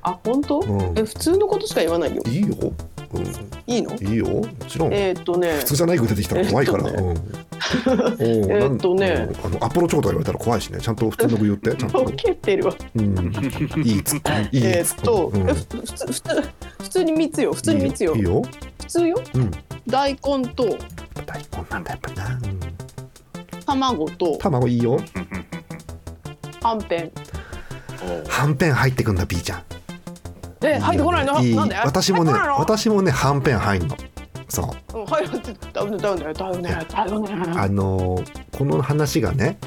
[0.01, 0.97] あ本当、うん。
[0.97, 2.23] え普通のことしか言わないよ。
[2.25, 2.47] いいよ、
[3.67, 3.91] いいの？
[3.91, 4.25] うん、いいよ。
[4.25, 5.51] もちろん、えーっとね。
[5.59, 9.29] 普通じゃない具出てきたら怖いから、えっとうん おーえっとね。
[9.43, 10.79] あのアポロチョコとか言われたら怖いしね。
[10.81, 12.03] ちゃんと普通の具 言ってちゃんと。
[12.03, 12.75] ボ、ケてるわ。
[12.95, 13.05] うん、
[13.83, 14.59] いいツッコミ。
[14.59, 16.41] いいえーっと、えふ普通普通
[16.81, 17.53] 普通に3つよ。
[17.53, 18.15] 普通に3つよ。
[18.15, 18.41] いいよ。
[18.79, 19.21] 普通よ。
[19.35, 19.51] うん、
[19.87, 20.77] 大根と。
[21.25, 22.59] 大根なんだやっぱりな、うん、
[23.71, 24.99] 卵と卵いいよ。
[26.61, 27.11] はんぺん。
[28.27, 29.63] はんぺん入ってくんだ B ちゃん。
[30.63, 31.39] え入ってこないの？
[31.41, 31.55] いい。
[31.55, 31.75] なんで？
[31.75, 32.59] 私もね入ってこないの？
[32.59, 33.95] 私もねはんぺん入んの。
[34.49, 34.99] そう。
[34.99, 36.09] うん入るってだよねだ。
[36.09, 37.19] よねだよねだよ。
[37.21, 39.57] ねあのーこの話がね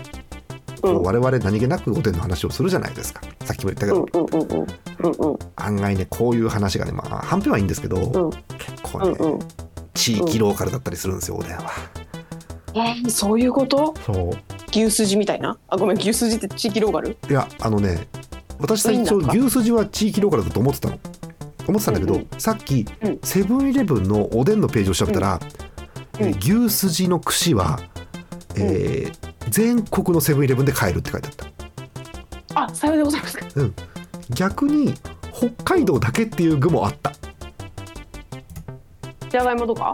[0.83, 3.23] こう我々何気なくおでんの話をするじゃないですか。
[3.45, 4.67] さっきも言ったけど、うんうんうんうん
[5.01, 5.39] うんうん。
[5.57, 8.31] 案外ねこういう話がねまあはんぺんはいいんですけど、うん。
[8.59, 9.39] 結構ね、うんうん。
[9.95, 11.71] 地域ローカルだったりするんですよおでんは
[12.75, 13.95] えーそういうこと？
[14.05, 14.39] そう。
[14.71, 15.57] 牛すじみたいな？
[15.69, 17.17] あごめん牛すじって地域ローカル？
[17.29, 18.07] いやあのね
[18.59, 20.99] 私最初牛すじは地域ローカルだと思ってたの。
[21.67, 23.19] 思ってたんだけど、うんうんさっきうん。
[23.23, 25.41] セブンイレブンのおでんのページを調べたら、
[26.21, 26.27] うん。
[26.27, 27.81] えー牛すじの串は、
[28.57, 31.35] えー全国のセブンイレブンで買えるって書いてあっ
[32.55, 32.63] た。
[32.65, 33.47] あさようでございますか。
[34.31, 34.95] 逆に
[35.33, 37.13] 北海道だけっていう具もあった。
[39.29, 39.93] じゃがいもとか？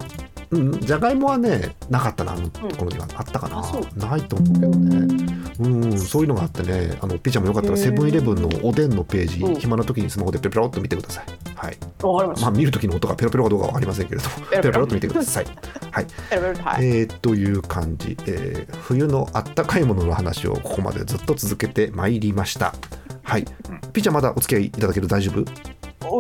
[0.50, 3.62] うんじゃがいもはねなかったなあのところには、あったかな。
[4.08, 5.30] ないと思うけどね。
[5.60, 9.54] うんそういうのがあってねあのピーちゃんもよかったらセブンイレブンのおでんのページ、うん。
[9.56, 11.24] 暇な時にスマホでペロペロっと見てください。
[11.54, 11.76] はい。
[12.02, 15.46] わかりましまあた見る時の音がペロペロかどうかはありませんけれどもペロペロっと見てください。
[15.90, 16.06] はい。
[16.64, 16.86] はい。
[16.86, 22.74] えー、という感じ、えー冬のあったかいものの話をここまでずっと続けてまいりました。
[23.22, 23.44] はい。
[23.92, 25.42] ピーちゃんまだお付き合いいただける大丈夫？
[25.42, 25.44] お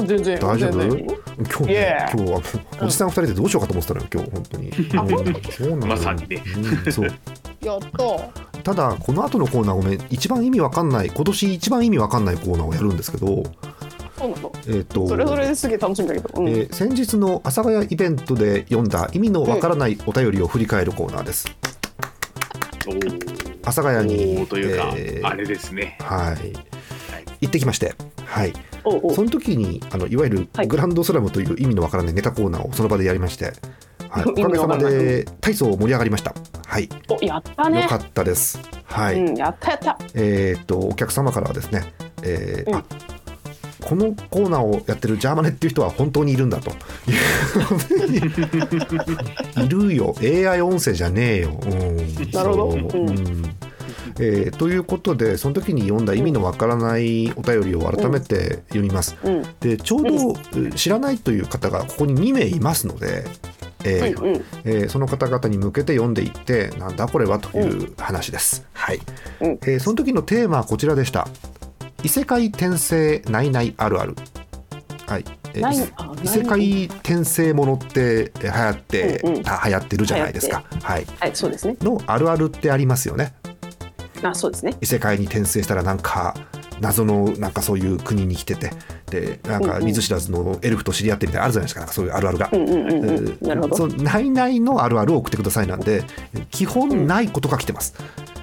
[0.06, 0.82] 全然大丈夫？
[0.82, 2.42] 今日今日は
[2.82, 4.72] おじさん二人でどうしようかと思ってたのよ今日本当に？
[4.96, 6.42] あうんそうなまさにね。
[6.84, 7.10] うんそう。
[7.62, 8.60] やった。
[8.62, 13.42] ただこの後のコーナーごめん一番意味わかんない今年一番意味わかんないコーナーをやるんですけど
[14.18, 14.52] そうなの？
[14.68, 16.48] えっ、とそれぞれですげえ楽しみだけどうん。
[16.48, 21.48] えー先日の阿佐ヶ谷イベントで読んだ意味のわからないお便りを振り返るコーナーです。
[22.86, 23.30] おー。
[23.62, 25.96] 阿佐ヶ谷にというか、えーあれですね。
[26.00, 26.52] はい、
[27.40, 28.52] 行ってきまして、はい、
[28.84, 29.14] おうおう。
[29.14, 30.66] その時にあのいわゆるはい。
[30.66, 33.52] グランドスラムという意味のわからないネタコーナーをその場でやりまして、
[34.08, 36.34] はい、 おかげさまで大層盛り上がりました。
[36.66, 37.82] はい、おやったね。
[37.82, 38.60] よかったです。
[38.84, 39.98] はい、うんやったやった。
[40.14, 42.76] えーっとお客様からはですね、えーうん。
[42.76, 42.84] あ
[43.82, 46.70] このコーナーをやってるジャーマネっていう人は本当にいるんだと。
[49.60, 50.14] いるよ。
[50.20, 51.96] AI 音声じゃねえよ、うん、
[52.30, 52.68] なるほど。
[52.68, 53.42] うん
[54.20, 59.16] えーということでその時に読んだ意味のわからないお便りを改めて読みます。
[59.24, 63.24] うんでちょうどえ知らないという方がここに2名いますので、
[63.84, 68.66] えーうんうんえーその方々に向けて読んでいってなんだこれはという話です。
[68.74, 69.00] はい
[69.40, 71.26] うんえーその時のテーマはこちらでした。
[72.02, 74.14] 異世界転生ないないあるある。
[75.06, 75.24] はい。
[75.54, 75.62] え
[76.22, 80.62] 異世界転生ものってえー流行って、うんうんあ流行ってるじゃないですか。
[80.82, 81.06] はい。
[81.18, 83.34] はいそうですねのあるあるってありますよね。
[84.22, 84.76] あそうですね。
[84.80, 86.34] 異世界に転生したらなんか
[86.80, 88.72] 謎のなんかそういう国に来てて。
[89.10, 91.80] でなんか見ず知らずのエルフと知り合ってみたいなのあるじゃないですか。
[91.80, 92.48] なんかそういうあるあるが。
[93.42, 93.76] なるほど。
[93.76, 96.04] そのないないのあるあるを送ってくださいなんで
[96.52, 97.94] 基本ないことが来てます。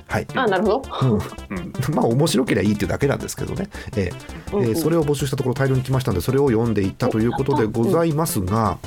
[0.07, 0.27] はい。
[0.35, 0.83] あなるほど。
[1.03, 1.11] うん。
[1.13, 1.95] うん。
[1.95, 4.69] まあ面白ければいいっていうだけなんですけどね、えーうんうん。
[4.69, 8.77] えーそれを募集したところ大量に来ましたのでそれを読んでいったということでございますが、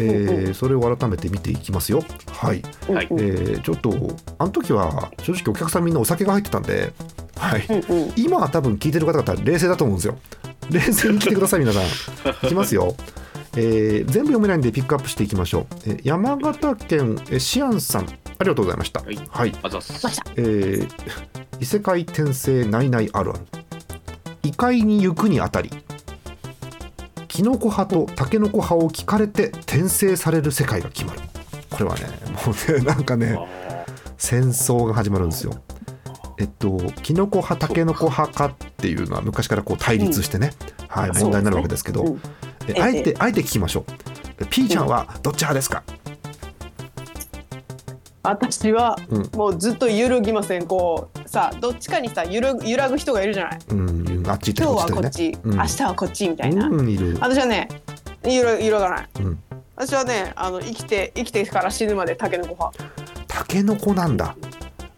[0.00, 2.02] えーそれを改めて見ていきますよ。
[2.32, 3.90] はい、えーちょっと
[4.38, 6.92] あの時は正直お客さんみんなお酒が入ってたんで、
[7.36, 10.18] はい、うんうん今は多分聞いてる方々冷静だと思うんですよ。
[10.70, 11.82] 冷静に聞いてください皆さん。
[12.46, 12.94] いきますよ。
[13.56, 15.66] えー全部読めないんでピックアップしていきましょう。
[15.86, 19.00] えー山形県えーシアンさんありがとうございました。
[19.00, 19.52] はいはい
[20.36, 20.88] えー
[21.60, 23.40] 異世界転生ないないあるある
[24.42, 25.70] 異界に行くにあたり
[27.30, 31.20] キノコ派とタケノコ派を聞かれて転生される世界が決まる。
[31.70, 32.02] これはね
[32.44, 33.38] もうねなんかね
[34.18, 35.54] 戦争が始まるんですよ。
[36.38, 40.50] えっとキノコ派タケノコ派かっていうのは昔からこう対立してね、
[40.88, 42.20] はい、問題になるわけですけど、うん。
[42.66, 43.84] ええあえてあえて聞きましょ
[44.40, 44.46] う。
[44.50, 45.84] P ちゃんはどっち派ですか、
[48.22, 49.30] 私はうん。
[49.34, 50.66] もうずっと揺るぎません。
[50.66, 53.58] こうさどっちかにさ揺る揺らぐ人がいるじゃない？
[53.70, 53.74] う
[54.20, 57.68] ん、あっち今日はこっち明日はこっちみたいな、うんいる、私はね
[58.24, 59.08] 揺ら揺らがない。
[59.20, 59.42] うん、
[59.76, 62.84] 私はねあの生きて生きてから死ぬまでタケノコ派。
[63.26, 64.36] タケノコなんだ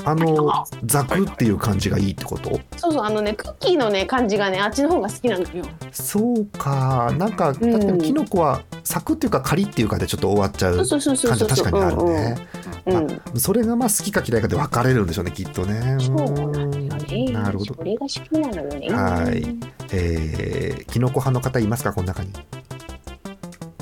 [0.05, 2.59] あのザクっていう感じがいいってこと？
[2.77, 5.65] そうそうあのねクッキーのね感じがねあっちの方が好きなんだよ。
[5.93, 7.13] そうか。
[7.17, 12.49] なんかだってうんキノコはサクっていうかカリっていうかでちょっと終わっちゃう感じは確かにあるね、
[12.87, 13.11] うんうん、うん。
[13.11, 15.99] まあそれがまあ好きか嫌いかで分かれるんでしょうねきっとね。
[16.01, 16.17] そう
[16.51, 17.25] なんだよね。
[17.29, 17.33] うん。
[17.33, 17.75] なるほど。
[17.75, 18.89] それが好きなのよね。
[18.91, 19.45] はい。
[19.93, 21.93] えー、キノコ派の方いますか？
[21.93, 22.33] この中に。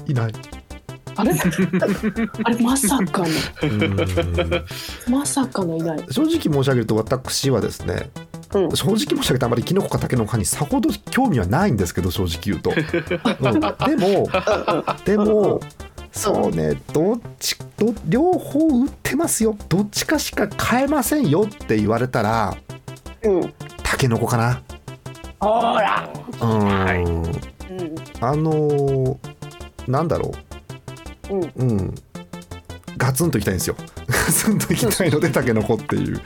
[0.06, 0.32] いない
[1.20, 1.32] あれ？
[2.44, 3.28] あれまさかの。
[5.08, 5.98] まさかのいない。
[6.10, 8.10] 正直申し上げると私はですね
[8.54, 8.70] うん。
[8.76, 13.60] 正直申し上げてあまりキノコかタケノコ派にさほど興味はないんですけど正直言うと、 うん。
[13.88, 14.28] でも
[15.04, 15.60] でも
[16.12, 19.56] そうねどっちど両方売ってますよ。
[19.68, 22.56] どっちかしか買えませんよって言われたら
[23.22, 23.54] うん。
[23.82, 24.60] タケノコかな。
[25.38, 26.08] ほら。
[26.40, 27.02] うん、はい。
[27.04, 27.32] うん
[28.20, 29.16] あのー
[29.88, 30.30] なんだろう。
[30.30, 30.34] ん
[31.34, 31.94] うん。
[32.96, 33.76] ガツンといきたいんですよ。
[34.06, 36.20] ガツンといきたいのでタケノコっていう。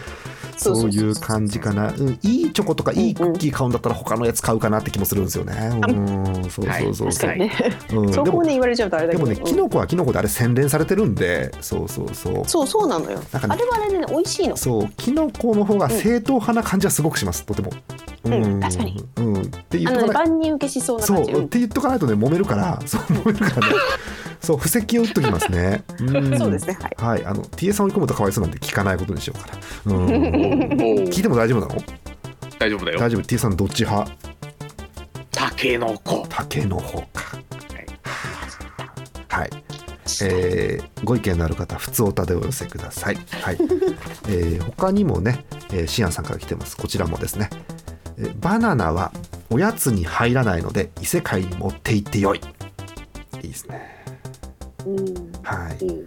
[0.57, 5.81] そういう感じかな、うん、いいチョコとかいいクッキー買うんだったら他のやつ買うかなって気もするんですよね。
[5.89, 6.51] うん。
[6.51, 7.53] そうそうそうそう、確かにね、
[7.93, 9.25] うん、そでもこね言われちゃうとあれだけど。
[9.27, 9.47] でもね、うん。
[9.47, 12.45] キノコはキノコであれ洗練されてるんで、そうそうそう。
[12.47, 13.21] そうそうなのよ。
[13.33, 14.57] なんかねあれはあれでね美味しいの。
[14.57, 17.71] そう、キノコの方が正統派な感じはすごくします、とても。
[18.25, 19.05] うん確かに。
[19.17, 20.19] うん、って言あのねっとか。
[20.21, 23.75] 万人受けしそうなそう、感じって言っとかないとね、揉めるから、そう、揉めるからね。
[24.41, 25.85] そう、布石を打っときますね。
[26.01, 26.39] うん。
[26.39, 27.17] そうですねはい。
[27.17, 27.69] はい、あの、T.
[27.69, 27.73] A.
[27.73, 29.49] さん追い込むとかわいそうなんで、聞かないことにしようか
[29.91, 29.97] な。
[29.97, 30.07] うん。
[30.55, 31.83] 聞いても大丈夫なの？
[32.59, 33.39] 大丈夫だよ大丈夫、T.
[33.39, 34.11] さんどっち派？
[35.33, 37.39] タケノコ竹の方か。
[39.29, 39.51] はい。
[40.23, 43.17] えーご意見のある方、普通おたでお寄せください。
[43.43, 43.59] はい。
[44.29, 46.77] えー他にもね、えーシアンさんから来てます。
[46.77, 47.51] こちらもですね。
[48.17, 49.13] えーバナナは
[49.51, 52.41] おやつに入らないので異世界に持って行ってよい。
[53.43, 54.05] いいですね。
[54.87, 55.05] うん
[55.43, 55.85] はい。
[55.85, 56.05] うん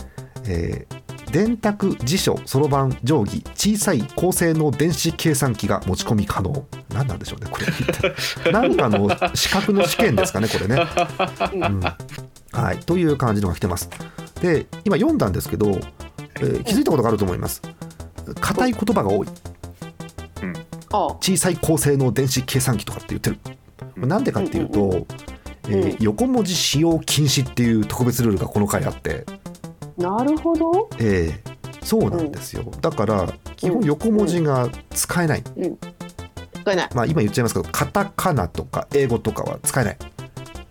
[0.48, 6.66] えー電卓辞書そろばん定規小さい高性能電子計算機が持ち込み可能。
[6.90, 7.68] 何なんでしょうねこれ。
[8.52, 10.88] 何かの資格の試験ですかねこれね、
[11.54, 11.82] うん。
[12.52, 13.90] はい、という感じのが来てます。
[14.42, 15.80] で今読んだんですけど、
[16.40, 17.62] えー気づいたことがあると思います。
[18.40, 19.28] 硬い言葉が多い。
[20.92, 21.16] あ。
[21.20, 23.40] 小さい高性能電子計算機とかって言ってる。
[24.08, 25.06] なんでかっていうと、うん。
[25.70, 29.26] えー横文字使用禁止っていう特別ルールがこの回あって
[29.98, 30.90] なるほど。
[31.00, 36.90] ええそうなんですよ、だから基本横文字が使えない、使えない。
[36.94, 39.98] まあ今言っちゃいますけどカタカナとか英語とかは使えない。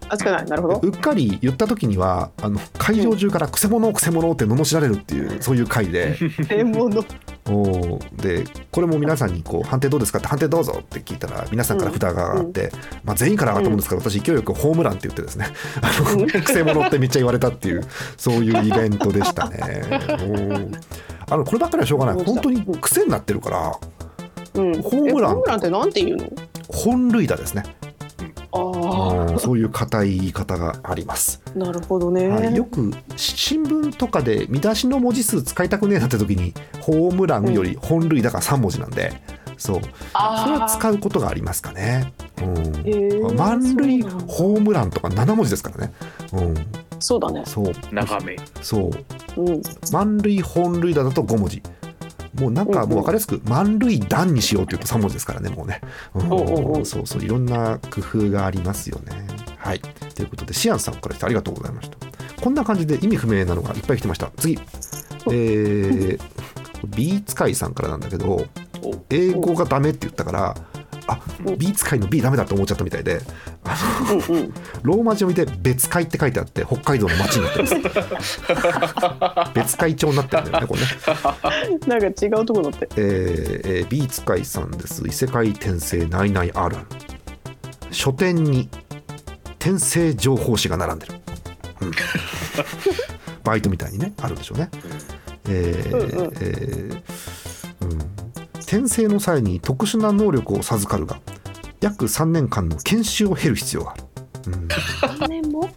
[0.08, 0.44] あ使えない。
[0.44, 0.80] なるほど。
[0.82, 6.18] うっかり言った時にはあの会場中から「くせ者くせ者」って罵られるっていうそういう回で。
[6.50, 7.02] え物
[7.48, 8.22] おー。
[8.22, 12.72] でこれも皆さんにこう判定どうですかって判定どうぞって聞いたら皆さんから札が上がって、
[13.04, 15.46] まあ、全員から上がったもんですから、私勢いよくホームランって言ってですね。
[15.80, 17.86] あのくせ者ってめっちゃ言われたっていう
[18.16, 19.84] そういうイベントでしたね。
[21.28, 22.24] あのこればっかりはしょうがない。
[22.24, 23.78] 本当に癖になってるから
[24.54, 26.30] うん、ホームランえホームランってなんて言うの？
[26.68, 27.75] 本塁打ですね
[29.38, 31.42] そういう硬い言い方があります。
[31.54, 39.12] あなるほどね、はい、よくし新聞とかで見出しの文字数使いたくねえなって時にホームランより本塁打が3文字なんで、
[39.56, 39.80] そう。
[40.12, 42.12] あそれはー使うことがありますかね。
[42.38, 42.46] うん。
[42.46, 45.92] へー満塁ホームランとか7文字ですからね。
[46.32, 46.54] うん、
[46.98, 47.42] そうだね。
[47.46, 47.72] そう。
[47.92, 48.36] 長め。
[48.60, 48.90] そ
[49.36, 49.42] う。
[49.42, 49.62] うん。
[49.92, 51.62] 満塁本塁打だと5文字。
[52.38, 55.80] もうなんかもう分かりやすく満塁弾にしようっていうと3文字ですからねもうね、
[56.14, 56.86] うん。
[56.86, 59.12] そうそういろんな工夫がありますよね。
[59.56, 59.80] はい。
[59.80, 61.96] ということでシアンさんから来てありがとうございました。
[62.42, 64.30] こんな感じで意味不明なのがいっぱい来てました。
[64.36, 64.54] 次。
[64.54, 66.20] えー、
[66.94, 68.46] ビーツカイさんからなんだけど
[68.82, 69.04] お。
[69.10, 70.54] 英語がダメって言ったから
[71.08, 73.20] あうんビーツカイの B ダメだと思っちゃったみたいで。
[73.64, 73.76] あ
[74.08, 74.54] のうんうん。
[74.82, 78.40] ローマ字読みで別海って書いてあって北海道の町になってます。
[79.54, 81.78] 別海町になってるんだよねこれね。
[81.86, 82.88] なんか違うところって。
[82.96, 85.02] えーえー、ビーツカイさんです。
[85.06, 86.76] 異世界転生ナイナイある
[87.90, 88.68] 書店に
[89.58, 91.14] 転生情報誌が並んでる、
[91.82, 91.92] うん。
[93.44, 94.70] バイトみたいにねあるんでしょうね。
[95.48, 96.34] えーうんうん。
[96.34, 97.02] えーうん
[98.66, 101.20] 転生の際に特殊な能力を授かるが
[101.80, 104.02] 約3年間の研修を経る必要がある、
[104.46, 104.68] うん。
[105.20, 105.70] 何年も？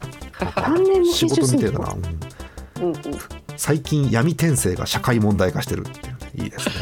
[0.55, 1.85] 何年も仕事みてえだな。
[1.87, 2.03] な、うん。
[2.83, 2.95] うんうん。
[3.57, 6.19] 最近闇転生が社会問題化してるっていうね。
[6.35, 6.73] いいですね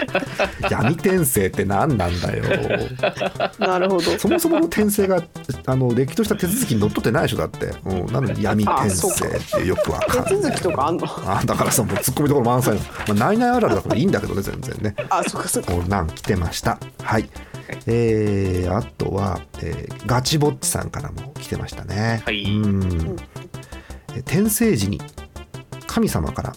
[0.70, 2.44] 闇転生って何なんだよ。
[3.58, 4.18] なるほど。
[4.18, 5.22] そもそもの転生が
[5.66, 10.34] あのれっきとした手続きにのっとってないでしょだって、うん、なのに闇転生ってよくわかんない。
[10.34, 11.06] 手続きとかあんの？
[11.26, 14.94] あだからさもうツッコミどころ満載の、まあ、ないないあるあるだからいいんだけどね全然ね。
[15.10, 15.72] あそっかそっか。
[15.72, 16.78] こんなん来てました。
[17.02, 17.28] はい。
[17.86, 22.22] えー、あとは、えーガチぼっちさんからも来てましたね。
[22.24, 22.42] はい。
[22.42, 23.16] うん。
[24.14, 25.00] え転生時に
[25.86, 26.52] 神様から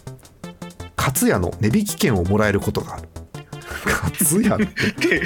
[0.96, 3.08] 勝也の値引き券をもらえることがある
[3.84, 5.22] 勝也って。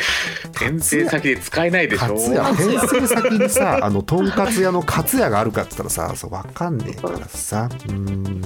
[0.53, 2.15] 転生先で使えないでしょ。
[2.15, 7.69] 転生先にさあのとんかつ屋の勝也があるかっつったらさそう分かんねえからさ。
[7.71, 8.41] うーん。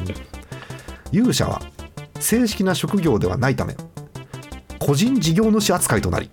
[1.12, 1.62] 勇者は
[2.18, 3.76] 正式な職業ではないため
[4.80, 6.28] 個人事業主扱いとなり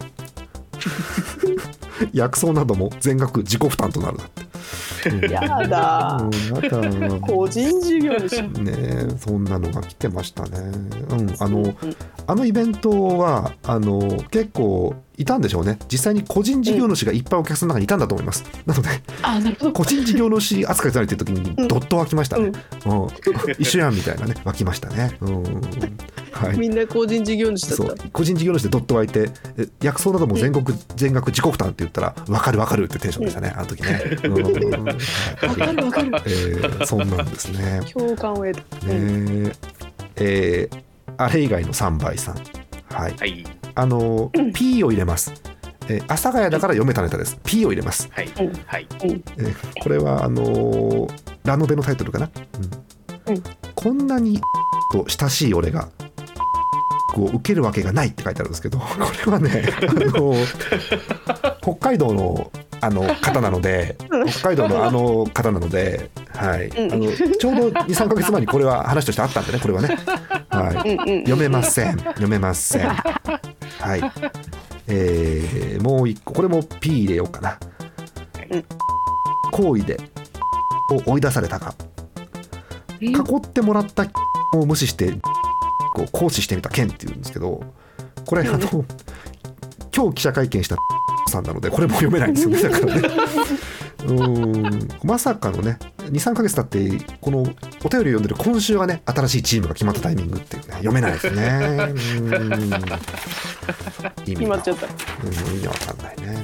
[2.13, 5.09] 薬草なども全額自己負担となるだって。
[5.09, 6.17] うんやだ。
[6.21, 7.19] うんやだ。
[7.21, 8.41] 個人事業主。
[8.59, 10.49] ねえそんなのが来てましたね。
[11.09, 11.75] うん、あの、うん
[12.27, 13.99] あのイベントはあの
[14.29, 15.77] 結構いたんでしょうね。
[15.91, 18.89] 実際に個人事業主がいっぱいお客さんの中にいたんだと思います、なので
[19.21, 19.73] あなるほど。
[19.73, 22.51] 個人事業主扱いされてる時にうんドッと湧きましたね、
[22.85, 23.03] うん。
[23.03, 23.09] うん。
[23.59, 25.17] 一緒やんみたいなね湧きましたね。
[25.21, 25.43] うん
[26.47, 26.57] はい。
[26.57, 27.91] みんな個人事業主だそう。
[27.91, 30.65] った個人事業主でドッと湧いてえ薬草なども全国、
[30.95, 34.33] 全額自己負担って言ったら分かる分かるってテンションでしたねあの時ね、 うん。
[34.33, 36.11] はいわかるわかる。
[36.25, 37.81] えーそんなんですね。
[37.93, 39.51] 共感を得た、うんね
[40.17, 40.69] え。
[40.71, 40.81] ー
[41.17, 42.35] あれ以外の3倍さん。
[42.89, 43.13] はい。
[43.17, 43.45] はい。
[43.75, 45.31] あの、P を入れます、
[45.87, 47.37] えー阿佐ヶ谷だから読めたネタです。
[47.43, 48.29] P を入れます、はい。
[48.39, 48.53] うん。
[48.65, 48.87] はい。
[49.03, 51.09] えーこれはあのー
[51.43, 52.29] ラノベのタイトルかな、
[53.27, 53.33] うん。
[53.35, 53.43] うん。
[53.75, 54.39] こんなに
[54.91, 55.87] と親しい俺が
[57.19, 58.85] を受けるわけがないって書いてあるんですけどこ
[59.25, 60.33] れはねあの
[61.61, 62.51] 北海道の
[62.83, 63.95] あの方なので
[64.27, 66.93] 北海道のあの方なので、はい、うん。
[66.93, 69.97] あのちょうど23か月前にこれは話としてあったんでねこれはね、
[70.49, 71.97] はい、うんうん読めません。
[71.97, 72.87] 読めません。
[72.87, 74.01] はい。
[74.87, 77.59] えーもう一個これも P 入れようかな、
[78.49, 78.65] うん
[79.51, 79.97] 行為で
[80.89, 81.75] を追い出されたか。
[82.99, 84.05] 囲ってもらった
[84.53, 85.13] を無視して
[86.07, 87.63] こう行使してみた件っていうんですけど
[88.25, 88.85] これあの
[89.95, 90.77] 今日記者会見した
[91.29, 93.01] さんなのでこれも読めないんですよね だからね。
[94.03, 94.89] うーん。
[95.03, 101.93] まさかのね23か月経ってこのお便りを読んでる今週がね新しいチームが決まったタイミングっていうね読めないですね。
[104.25, 104.87] 意味決まっちゃった。
[104.87, 106.43] うん意味わかんないね。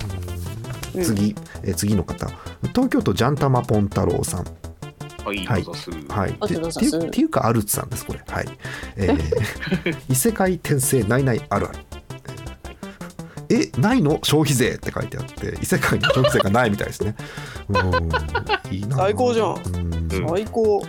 [1.04, 2.28] 次、え次の方。
[2.70, 4.46] 東京都ジャンタマポン太郎さん
[5.28, 6.32] はいはいどうぞすはい。
[6.32, 8.24] っていうっていうかアルツさんですこれ。
[8.28, 8.48] はい。
[8.96, 11.80] えー 異世界転生ないないあるある。
[13.50, 17.16] えないの消費税って書いてあって異世界に消費税がないみたいですね。
[17.70, 18.74] うん。
[18.74, 18.98] いいな。
[18.98, 20.82] 最高じゃんうんうん最高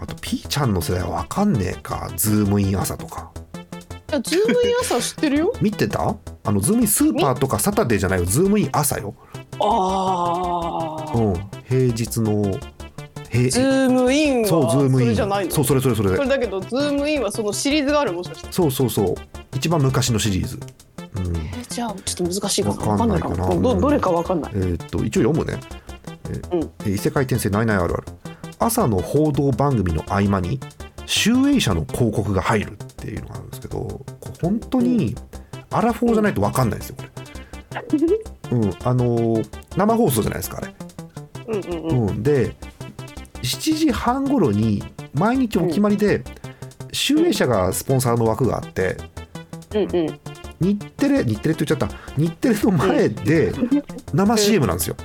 [0.00, 2.10] あとピーちゃんの世代はわかんねえか。
[2.16, 3.30] ズームイン朝とか。
[4.10, 6.16] いやズームイン朝知ってるよ 見てた？
[6.44, 8.24] あのズームインスーパーとかサタデーじゃないよ。
[8.26, 9.14] ズームイン朝よ。
[9.60, 11.34] ああうん。
[11.68, 12.60] 平日のへ
[13.50, 15.06] ズームインはそうズームイン。
[15.06, 15.50] それじゃないの？
[15.50, 16.16] そうそれそれそれ。
[16.16, 18.48] それだけどズームインはそのシリーズがあるもしかして。
[18.52, 19.14] そうそうそう。
[19.56, 20.58] 一番昔のシリーズ、
[21.16, 21.36] うん。
[21.36, 22.76] えじゃあちょっと難しいかな。
[22.76, 23.48] わかんないかな。
[23.48, 24.52] どどれかわかんない。
[24.54, 25.58] えーっと一応読むね、
[26.24, 26.62] えーうん。
[26.80, 28.04] えー異世界転生ないないあるある。
[28.58, 30.60] 朝の報道番組の合間に
[31.06, 34.04] 集英社の広告が入るっていうのがあるんですけど
[34.40, 35.16] 本当に
[35.70, 37.02] アラフォーじゃないと分かんないですよこ
[38.52, 40.74] れ、 うん、あのー生放送じゃないですかあれ、
[41.48, 42.06] うんうんうん。
[42.08, 42.54] うん、で
[43.42, 44.82] 7時半頃に
[45.14, 46.22] 毎日お決まりで
[46.92, 48.96] 集英社がスポンサーの枠があって
[49.74, 50.20] うんうん。
[50.60, 51.88] 日テレ日テレって言っちゃった。
[52.16, 53.52] 日テレの前で
[54.12, 54.96] 生 CM なんですよ。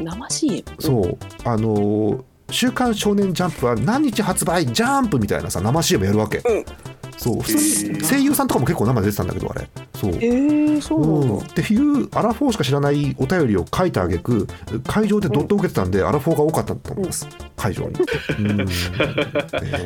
[0.00, 1.18] 生 CM そう。
[1.44, 4.66] あのー週刊少年ジャンプは何日発売？
[4.66, 6.64] ジャンプみたいなさ生 CM やるわけ、うん
[7.20, 7.42] そう。
[8.02, 9.68] 声優さんとかも結構生で出てたんだけどあれ。
[9.94, 10.12] そう。
[10.12, 14.46] えー、そうなんだ、うん、っていうアラフォーしか知らないお便りを書いてあげく
[14.86, 18.00] 会場でドット受けてたんで、アラフォーが多かったと思います、会場に、
[18.38, 18.56] うん。
[18.56, 18.64] ね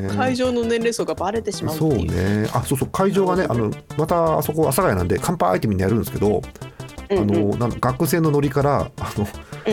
[0.16, 1.98] 会場の年齢層がバレてしまうってそう。
[1.98, 2.48] いうね。
[2.52, 2.88] あそうそう。
[2.92, 6.40] 会場がねあのまたあそこ阿佐ヶ谷なんで乾杯ってみんなやるんですけど、
[7.10, 7.22] うんうん。
[7.22, 9.26] あのなんか学生のノリからあの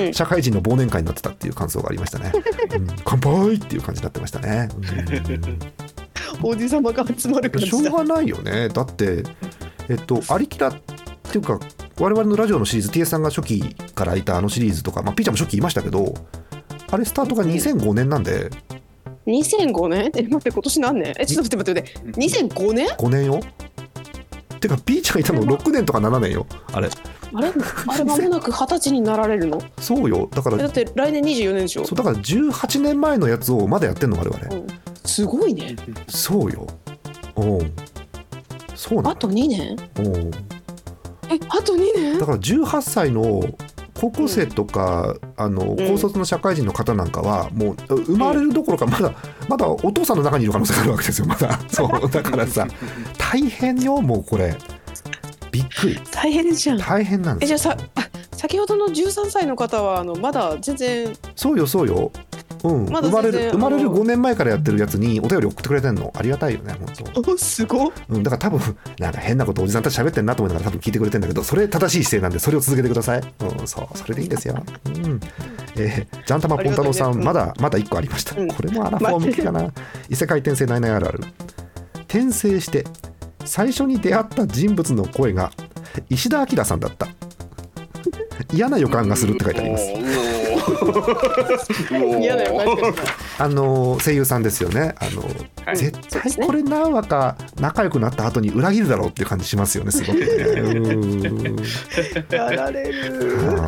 [0.06, 0.14] うん。
[0.14, 2.32] 社会人の忘年会になってたっていう感想がありましたね。
[2.76, 4.70] うん、乾杯っていう感じになってましたね。
[6.44, 7.78] おじさまが集まるうん、感じだ。
[7.78, 8.70] しょうがないよね。
[8.70, 9.24] だって、
[9.90, 10.74] えっと、ありきらっ
[11.32, 11.60] ていうか、
[12.00, 16.14] 我々のラジオのシリーズ、TS さんが初期からいたあのシリーズとか、まあ、ピーちゃんも初期いましたけど、
[16.90, 18.50] あれスタートが2005年なんで、
[19.28, 21.14] 2005年え待って今年何年？
[21.20, 22.54] えちょっと待って待って待って。
[22.56, 23.40] 2005年5年よ。
[24.60, 26.46] てか、ピーちゃんいたの6年とか7年よ。
[26.74, 26.90] あれ。
[27.34, 27.48] あれ？
[27.88, 29.62] あれ間もなく二十歳になられるの？
[29.80, 30.28] そうよ。
[30.32, 31.86] だからえだっ、て来年24年でしょ？
[31.86, 34.56] そうだから18年前のやつをまだやってんの、我々。
[34.56, 34.68] うん
[35.06, 35.76] すごいね。
[36.08, 36.68] そうよ。
[37.36, 37.62] おう。
[38.76, 39.10] そうなの。
[39.12, 39.78] あと2年？
[40.00, 40.32] おう。
[41.30, 42.20] えあと2年？
[42.20, 43.42] だから18歳の
[43.94, 49.14] 高校生とか、あの高卒の社会人の方なんかはもう生まれるどころかまだ、
[49.48, 51.60] まだお父さんの中にいる可能性があるわけですよまだ。
[51.70, 52.68] そうだからさ
[53.18, 54.58] 大変よもうこれ。
[55.52, 56.00] びっくり。
[56.12, 56.78] 大変じゃん。
[56.80, 57.56] 大変なんですよ。
[57.56, 62.12] えじゃあさあ先ほどの13歳の方はあのまだ全然そうよそうよ
[62.64, 66.14] うん、まだ生まれ全然る生まれるあの5年前からやってるやつにお便り送ってくれてんの？
[66.16, 67.32] ありがたいよね本当。
[67.34, 75.20] おすごっうん、だから多分なんか変なことおじさんたち喋ってんなと思いながら多分聞いてくれてんだけどそれ正しい姿勢なんでそれを続けてください、うん、そうそれでいいんですよ、うん。
[75.78, 78.48] えー、ジャンタマポン太郎さん、ありがまだまだ1個ありました、うん。
[78.50, 79.72] これもアラフォー向きかな。
[80.10, 81.24] 異世界転生ないないあるある
[82.08, 82.86] 転生して
[83.46, 85.52] 最初に出会った人物の声が
[86.10, 87.08] 石田明さんだった。
[88.54, 89.86] 嫌な予感がするって書いてあります
[92.20, 92.62] 嫌だよ
[93.38, 94.96] あの声優さんですよね。
[95.00, 95.24] あの、
[95.66, 95.78] はい。
[95.78, 100.26] 絶対これ何話か仲良くなった後に裏切るだろうっていう感じしますよねすごくね。
[100.26, 100.90] う
[101.54, 101.56] ん。
[102.30, 103.60] やられる。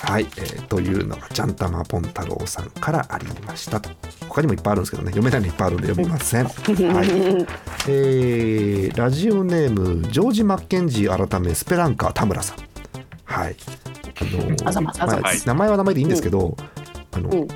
[0.00, 3.90] はい、えーというのがジャンタマポン太郎さんからありましたと。
[4.28, 5.10] 他にもいっぱいあるんですけどね。
[5.10, 6.56] 読めないのいっぱいあるんで読みません、 はい。
[7.88, 12.56] えーラジオネームジョージ・マッケンジー改めスペランカー田村さん。
[13.24, 13.56] はい
[14.64, 14.82] あの
[15.46, 16.56] 名前は名前でいいんですけど、
[17.12, 17.48] あの、うん。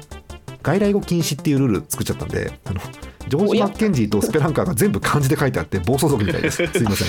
[0.63, 2.81] 外来語禁止っていうルール作っちゃったんであの
[3.29, 6.65] ジョージ・マッケンジーとスペランカーが全部漢字で書いてあって暴走族みたいです。
[6.73, 7.09] すいません。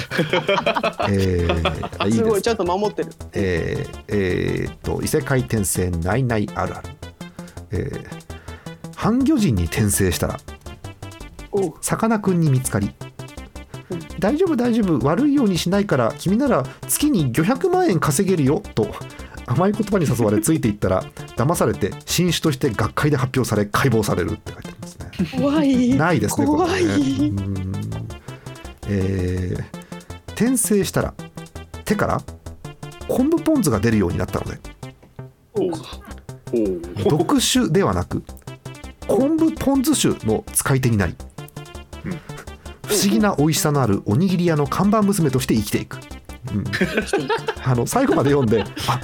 [1.12, 2.18] えーあいいです。
[2.18, 3.10] すごいちゃんと守ってる。
[3.34, 6.90] えーえーっと異世界転生ないないあるある、
[7.72, 8.24] えー
[8.96, 10.40] 半魚人に転生したら
[11.82, 12.92] さかなクンに見つかり、
[13.90, 14.00] うん。
[14.18, 18.88] 大丈夫大丈夫悪いようにしないから君なら月に500万円稼げるよと
[19.54, 21.04] 甘い言葉に誘われついていったら
[21.36, 25.12] 騙されて新種として学会で発表され解剖されるって書いてありますね。
[25.40, 25.96] 怖い。
[25.96, 26.86] ないですねこれ怖い。
[26.86, 26.94] ね
[27.28, 27.94] うん。
[28.88, 29.84] えー
[30.34, 31.14] 転生したら
[31.86, 32.22] 手から
[33.08, 34.60] 昆布ポン酢が出るようになったので。
[37.08, 38.24] 毒酒ではなく
[39.08, 41.16] 昆布ポン酢酒の使い手になり
[42.06, 42.12] うん。
[42.88, 45.98] 不思議な美味しさのあるおにぎり屋の看板娘として生きていく、
[47.64, 49.00] あの最後まで読んであ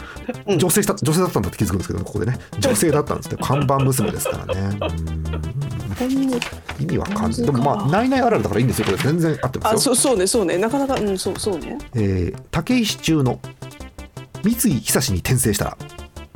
[0.47, 0.59] うん。
[0.59, 2.37] 女性した女性だったんだって気づくんですけどねここでね。
[2.59, 4.77] 女性だったんですね看板娘ですからね。
[5.99, 6.09] うん。
[6.79, 7.41] 意味わかんない。
[7.41, 8.85] でもまあないないあるあるだからいいんですよ。
[8.85, 9.77] これ全然合ってますよ。
[9.77, 10.57] あそうそうねそうね。
[10.57, 11.77] なかなかうんそうそうね。
[11.95, 13.39] えー竹石中の
[14.43, 15.77] 三井久志に転生したら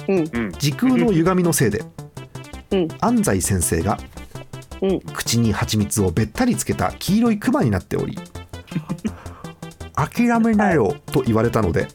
[0.10, 0.52] うん。
[0.54, 1.84] 時空の歪みのせいで、
[2.72, 2.88] うん。
[3.00, 3.98] 安西先生が
[4.82, 5.00] うん。
[5.00, 8.18] 口に蜂蜜をべったりつけた黄色いクマになっており
[9.96, 11.88] 諦めなよと言われたので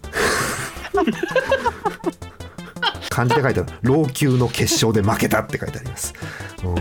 [3.11, 6.14] 漢字で書いてある老朽の決勝で負けたって書いてあります。
[6.62, 6.80] うー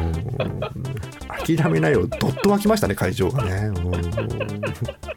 [1.55, 1.57] ん。
[1.57, 2.05] 諦めないよ。
[2.05, 3.51] どっと湧きましたね会場がね。
[3.67, 3.73] うん。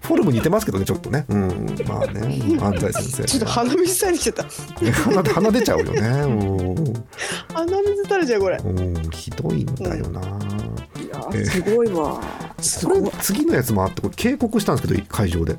[0.00, 1.26] フォルム似てますけどねちょっとね。
[1.28, 1.76] うん。
[1.86, 3.24] まあね安西先生。
[3.24, 4.44] ちょっと鼻水されちゃった。
[4.44, 6.00] ね鼻で鼻出ちゃうよね。
[6.00, 7.04] うん。
[7.52, 8.56] 鼻水垂れちゃうこれ。
[8.56, 9.10] うん。
[9.10, 10.24] ひどいんだよな、い
[11.36, 12.22] やすごいわ。
[12.60, 13.10] すこごい。
[13.10, 15.54] れ次のやつもあってこれ警告したんですけど会場で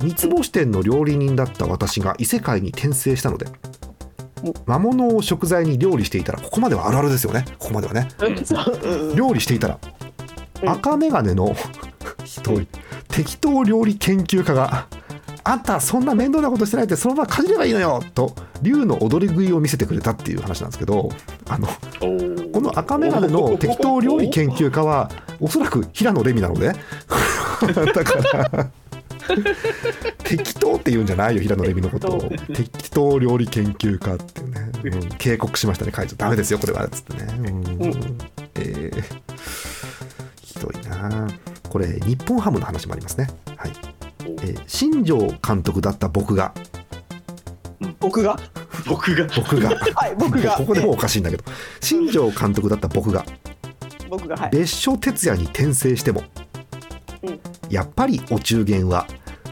[0.00, 3.46] 三つ星店の料理人だった私が異世界に転生したので
[4.66, 7.44] 魔物を食材に料理していたらここまではあるあるですよね。
[7.58, 8.06] ここまではね。
[9.16, 9.78] 料理していたら
[10.62, 10.68] うん。
[10.70, 11.56] 赤眼鏡の
[13.08, 14.86] 適当料理研究家が
[15.42, 18.32] 「あんたそんな面倒なことしてないってそのままかじればいいのよ!」と
[18.62, 21.08] 竜の踊り食いを見せてくれたっていう話なんですけど
[21.48, 21.66] あの
[22.52, 26.68] この赤眼鏡の適当料理研究家はおそらく平野レミなので
[27.58, 28.70] だから
[30.24, 32.30] 適当って言うんじゃないよ平野レミのことを。
[32.54, 35.08] 適当料理研究家っていうね、うん。
[35.18, 36.16] 警告しましたね会長。
[36.16, 36.86] ダメですよこれは。
[36.86, 38.18] っつってね、うん。
[38.54, 39.02] えー。
[40.42, 41.28] ひどいな。
[41.68, 43.28] これ日本ハムの話もありますね。
[43.56, 43.72] はい、
[44.20, 46.52] えー新庄監督だった僕が。
[48.00, 48.38] 僕が？
[48.86, 49.26] 僕が？
[49.36, 49.70] 僕が。
[49.94, 50.52] はい僕が。
[50.56, 51.44] ここでもおかしいんだけど。
[51.80, 53.24] 新庄監督だった僕が。
[54.08, 54.50] 僕がはい。
[54.50, 56.22] 別所哲也に転生しても、
[57.22, 59.06] うんやっぱりお中元は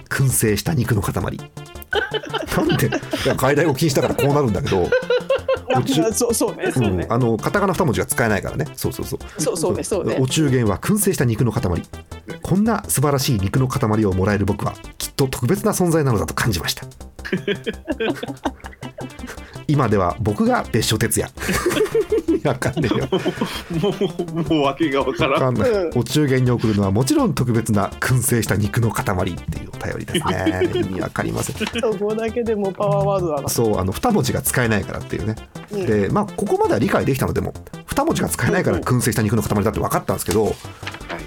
[0.09, 1.15] 燻製した肉の塊。
[1.15, 1.29] なん
[2.77, 2.91] で？
[3.37, 4.89] 外来を禁止だからこうなるんだけど、
[5.75, 7.05] お中あそうそうねそうね。
[7.05, 8.67] うん、あのカタカナ2文字が使えないからね。
[8.75, 9.41] そうそうそう。
[9.41, 10.17] そうそうねそうね。
[10.21, 11.63] お中元は燻製した肉の塊。
[12.43, 16.87] こんな素晴らしい肉の塊をもらえる僕はきっと特別な存在なのだと感じました
[19.69, 21.33] 今では僕が別所哲也。
[22.47, 23.09] わかんねえよ。
[23.81, 25.33] もうもう訳がわからん。
[25.33, 25.99] わかんない、うん。
[25.99, 30.71] お中元に送るのはもちろん特別な燻製した肉の塊っていうお便りですね。
[30.75, 31.57] 意味わかりません。
[31.57, 33.49] そこだけでもパワーワードだな。
[33.49, 35.35] そうあの2文字が使えないからっていうね。
[35.73, 35.87] うん。
[35.87, 37.53] でまあここまでは理解できたのでも
[37.89, 40.55] 2文字が使えないからうん燻製した肉の塊だって分かったんですけどはい。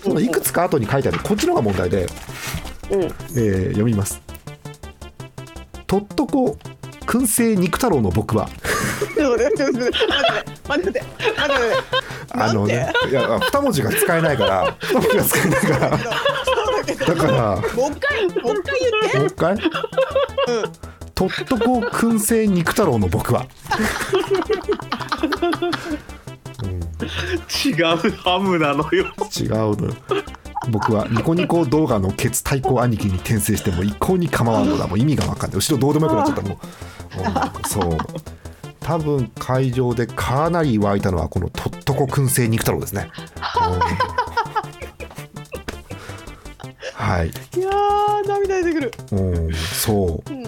[0.02, 2.08] そのいくつか後に書いてあるこっちのが問題で、
[2.92, 3.02] うん。
[3.02, 4.22] えー読みます。
[5.88, 6.58] とっとこ
[7.10, 8.47] 燻製肉太郎の僕は。
[9.18, 10.01] 待って待って待って待って
[10.68, 11.01] 待って待って。
[12.32, 15.89] あのねいや2文字が使えないから2文字が使えないから。
[15.89, 19.18] だからもう一回もう一回言って。
[19.18, 19.53] もう一回？
[19.53, 19.60] うん
[21.16, 23.47] とっとこ燻製肉太郎の僕は、
[26.64, 26.70] うん。
[26.70, 29.05] 違うハムなのよ。
[29.36, 29.95] 違うのよ。
[30.70, 34.86] 僕はニコニコ動画のケツ対抗兄貴に転生しても一向に構わんのだ。
[34.88, 35.60] もう意味が分かんない。
[35.60, 36.41] 後ろどうでもよくなっちゃった。
[36.43, 36.60] もう、うん
[37.67, 37.97] そう。
[38.80, 43.11] 多分会場でかなり湧いたのはこのとっとこ燻製肉太郎ですね、
[43.61, 43.80] うん
[46.95, 48.91] はい、いやー涙出てくる。
[49.11, 50.34] うん、そう。
[50.34, 50.43] うん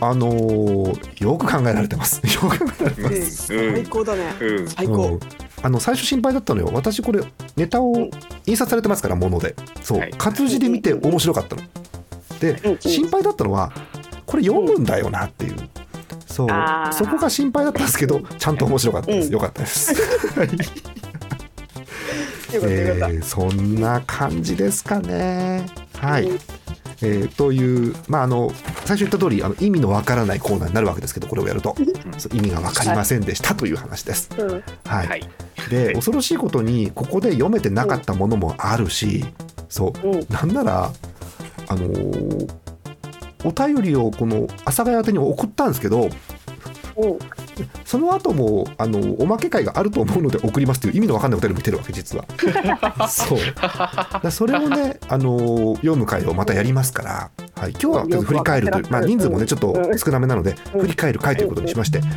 [0.00, 2.20] あのーよく考えられてます。
[2.34, 3.54] よく考えられてます。
[3.54, 3.74] うん。
[3.74, 4.34] 最高だね。
[4.40, 4.68] うん。
[4.68, 4.92] 最高。
[4.92, 5.20] うん。
[5.62, 6.70] あの最初心配だったのよ。
[6.74, 7.22] 私これ
[7.56, 8.08] ネタを
[8.44, 9.54] 印刷されてますからもので。
[9.82, 10.14] そう、はい。
[10.18, 11.62] 活字で見て面白かったの。
[12.40, 13.72] で心配だったのは
[14.26, 15.54] これ読むんだよなっていう
[16.34, 16.48] そう。
[16.92, 19.32] そこが心配だったんですけどちゃんと面白かったです、うん。
[19.34, 19.94] よかったです。
[22.52, 25.64] えーそんな感じですかね。
[25.98, 26.38] はい、うん。
[27.02, 28.52] えーというまああの
[28.84, 31.76] 最初言った通りあの意味のわからないコーナーになるわけですけどこれをやると。
[32.32, 34.28] 意味が分かりませんでしたという話です。
[34.84, 35.06] はい。
[35.06, 35.28] はい。
[35.70, 39.24] で恐ろしいことにここで読めてなかったものもあるし
[39.68, 40.08] そう。
[40.08, 40.26] うん。
[40.28, 40.90] なんなら
[41.68, 42.63] あのー
[43.44, 46.08] お便りをこの阿佐ヶ谷宛てに送ったんですけど
[46.96, 47.18] うん
[47.84, 52.24] その後もあのおまけ会があると思うので送りますという意味のわかんないお便りも来てるわけ実は。
[53.08, 53.38] そう。
[54.22, 60.80] だそれをねあのー読む会をまたやりますから、はい、今日はとりあえず振り返るという、まあ、人数もねちょっと少なめなのでうん。
[60.82, 62.08] 振り返る会ということにしまして新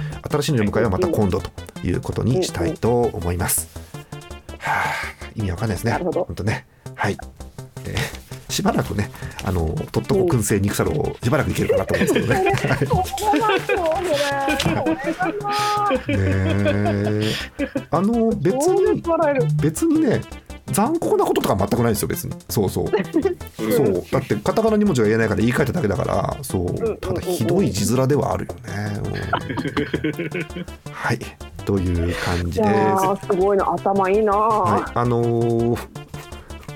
[0.42, 1.52] しいの読む会はまた今度と
[1.84, 3.68] いうことにしたいと思います。
[4.60, 5.94] はあ、意味わかんないですね。
[6.02, 6.66] 本当ね。
[6.96, 7.18] はい。
[7.86, 8.17] えー
[8.58, 9.12] しばらくね、
[9.44, 12.42] あのとっとこ燻製肉太郎をしばらくいけるかなと思うんですけどね。
[16.08, 16.18] ね
[17.60, 17.78] え。
[17.92, 19.04] あの別に
[19.62, 20.22] 別にね
[20.72, 22.34] 残酷なこととか全くないですよ別に。
[22.50, 22.86] そうそう。
[22.86, 24.04] うんそう。
[24.12, 26.98] だってカタカナ2文字が言えないから言い換えただけだからそう。
[26.98, 29.14] ただひどい字面ではあるよね、うん。
[30.92, 31.20] はい。
[31.64, 32.70] という感じいで
[33.22, 33.72] すすごいな。
[33.72, 36.07] 頭いいなはい、あのー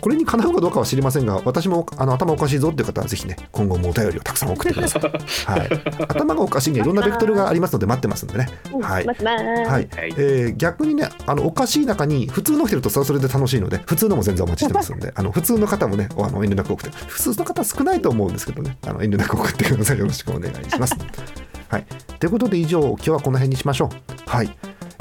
[0.01, 5.03] これにかなうかどうかは知りませんが私もあの頭おかしいぞっていう方はぜひね今後もお便りをたくさん送ってください、
[5.45, 5.69] はい、
[6.07, 8.49] 頭がおかしいにはいろんなベクトルがありますので待ってますんでね、
[8.81, 9.05] はい。
[9.05, 9.65] はい。
[9.65, 9.87] はい。
[10.17, 19.99] えー逆にねあのおかしい中に普通の人いるとそれはそれで楽しいので普通のも全然お待ちしてますんで あの普通の方もねあの遠慮なく送って普通の方少ないと思うんですけどねあの遠慮なく送ってください。
[19.99, 20.95] よろしくお願いします。
[21.69, 21.85] はい、
[22.19, 24.29] ということで以上今日はこの辺にしましょう。
[24.29, 24.51] はい。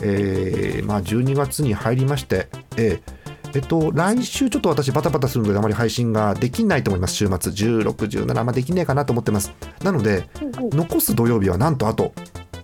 [0.03, 3.20] えーまあ、12月に入りまして、えー
[3.55, 7.15] えっと、来週ちょっと私バタバタするのであまり配信ができないと思います。
[7.15, 7.35] 週末。
[7.35, 9.53] 16、17あんまできねえかなと思ってます。
[9.83, 10.29] なので
[10.73, 12.13] 残す土曜日はなんとあと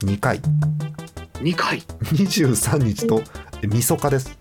[0.01, 0.41] 2回。
[1.34, 1.80] 2回。
[1.80, 3.22] 23日と
[3.66, 4.39] みそかです。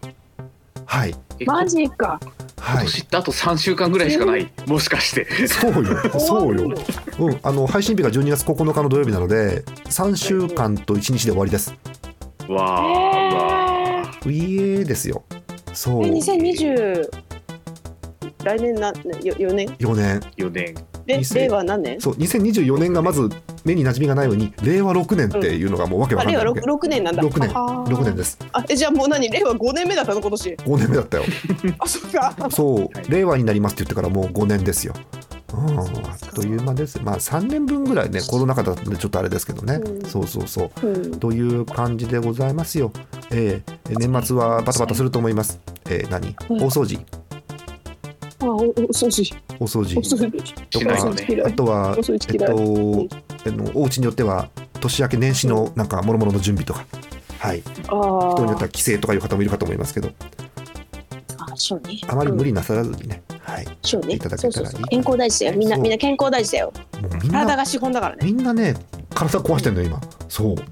[0.85, 1.15] はい。
[1.39, 2.19] えマジか。
[2.21, 2.85] 今はい。
[2.85, 4.51] 年ってあと3週間ぐらいしかない。
[4.67, 5.47] もしかして。
[5.47, 6.19] そうよ。
[6.19, 6.75] そうよ、
[7.19, 11.73] うん、あの配信日が12月9日の土曜日なので3週間と1日で終わりです。
[12.47, 15.23] わあわあういえですよ
[15.75, 16.05] そう。
[16.05, 17.09] え、2020
[18.43, 20.75] 来年なよ4年4年4年
[21.07, 21.99] で2000令和何年？
[21.99, 23.29] そう2024年がまず
[23.63, 27.23] 目に馴染みがないのに令和6年っていうのがもうわけわあ令和かんないわけ、6, 6年なんだ。
[27.23, 27.49] 6年。
[27.57, 27.95] あー。
[27.95, 28.37] 6年です。
[28.51, 29.29] あえじゃあもう何？
[29.29, 30.49] 令和5年目だったの今年。
[30.51, 31.23] 5年目だったよ。
[31.79, 32.35] あそっか。
[32.51, 33.09] そう、はい。
[33.09, 34.93] 令和になりますって言ってからもう5年ですよ。
[35.55, 35.87] うん、あっ
[36.33, 36.99] という間です。
[37.01, 39.75] まあ3年分ぐらいね、コロナ禍だったんでちょっとあれですけどね。
[39.75, 40.87] うんそうそうそう。
[40.87, 41.19] うん。
[41.19, 42.91] という感じでございますよ。
[43.31, 45.59] えー年末はバタバタすると思います。
[45.89, 46.35] えー何？
[46.49, 46.99] うん大掃除
[48.41, 50.31] あおお掃除大掃除お掃除
[50.69, 52.39] としないよねお掃除嫌いあとはえっ。
[52.39, 53.09] と
[53.47, 54.49] あのお家によっては
[54.79, 56.85] 年明け年始のなんか諸々の準備とか、
[57.39, 60.09] はい、人によっては帰省とかいう方もいるかと思いますけど、
[61.37, 62.01] あそうね。
[62.07, 62.45] あまり無理。
[62.45, 64.15] 理なさらずにね、はい、そうね。
[64.15, 64.37] いただ。
[64.37, 65.57] そけたらいい健康大事だよ。
[65.57, 66.73] みんなみんな健康大事だよ。
[67.31, 68.25] 体が資本だからね。
[68.25, 68.75] みんなね
[69.13, 70.01] 体壊してんのよ今。
[70.27, 70.55] そう。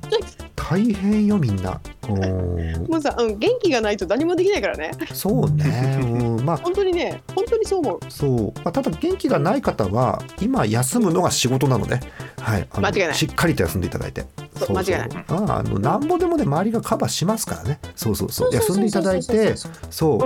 [0.55, 1.79] 大変よみんな。
[2.09, 4.91] うん もうさ、うん、元気がないと何もできないからね。
[5.13, 6.57] そうね、うん、まあ。
[6.57, 7.99] 本当にね、本当にそう思う。
[8.09, 11.99] そう、まあ、ただ元気がない方は今休むのが仕事なので、
[12.39, 13.15] はい、間違いない。
[13.15, 14.25] しっかりと休んでいただいて
[14.55, 15.25] そう間違いない。
[15.27, 17.79] あああのなんぼでもね周りがカバーしますからね。
[17.95, 18.53] そうそうそう。
[18.53, 19.55] 休んでいただいて
[19.89, 20.21] そう。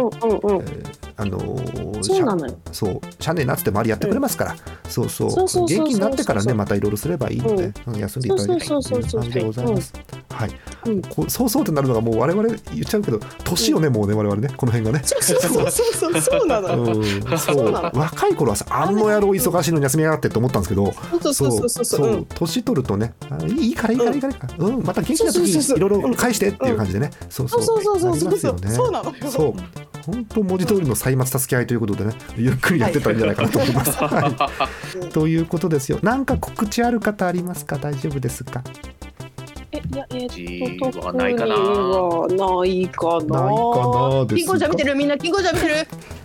[1.20, 2.52] あのーそうなのよ。
[2.52, 3.02] しゃそう。
[3.20, 4.56] しゃねえなって周りやってくれますから、
[4.88, 5.66] そうそう。
[5.66, 7.98] 元気になってからねまたいろいろすればいいので、うん。
[7.98, 8.68] 休んでいただいて。
[8.68, 9.94] という感じでございます、
[10.30, 10.52] はい、
[10.86, 11.02] うん。
[11.02, 14.50] こうそうそうってなるのがもう我々言っちゃうけど年よね、もうね我々ね。
[14.56, 15.04] この辺がね。
[15.06, 15.72] そうそうそう。
[15.72, 16.84] そうそうそうなのよ。
[16.84, 20.94] うん、そそう若い頃はさあんの野郎忙しいのに休みやがってって思ったんですけど。
[21.22, 22.08] そうそうそうそうそう。
[22.08, 22.16] う。
[22.18, 22.26] ん。
[22.26, 24.72] 年取るとねあいいからいいからいいからいいから、う。
[24.72, 27.84] んまた元気な時そうそうそういろいろ返してっていう感じでね、そうそそうう。
[27.84, 28.38] そうそうそう。
[28.38, 29.16] そうそうなの。
[29.16, 29.16] よ。
[29.30, 29.54] そう。
[30.06, 33.92] 本当文字通りの歳末助け合いということでねゆっくりやってたんじゃないかなと思います。
[33.92, 34.70] は
[35.02, 36.00] い、ということですよ。
[36.02, 37.78] なんか告知ある方ありますか？
[37.78, 38.64] 大丈夫ですか？
[39.74, 40.26] えいやえ
[40.76, 41.56] っと特にはないかな。
[41.58, 45.18] ないかなですが金庫じゃ見てるみんな。
[45.18, 45.76] 金庫じゃ見てる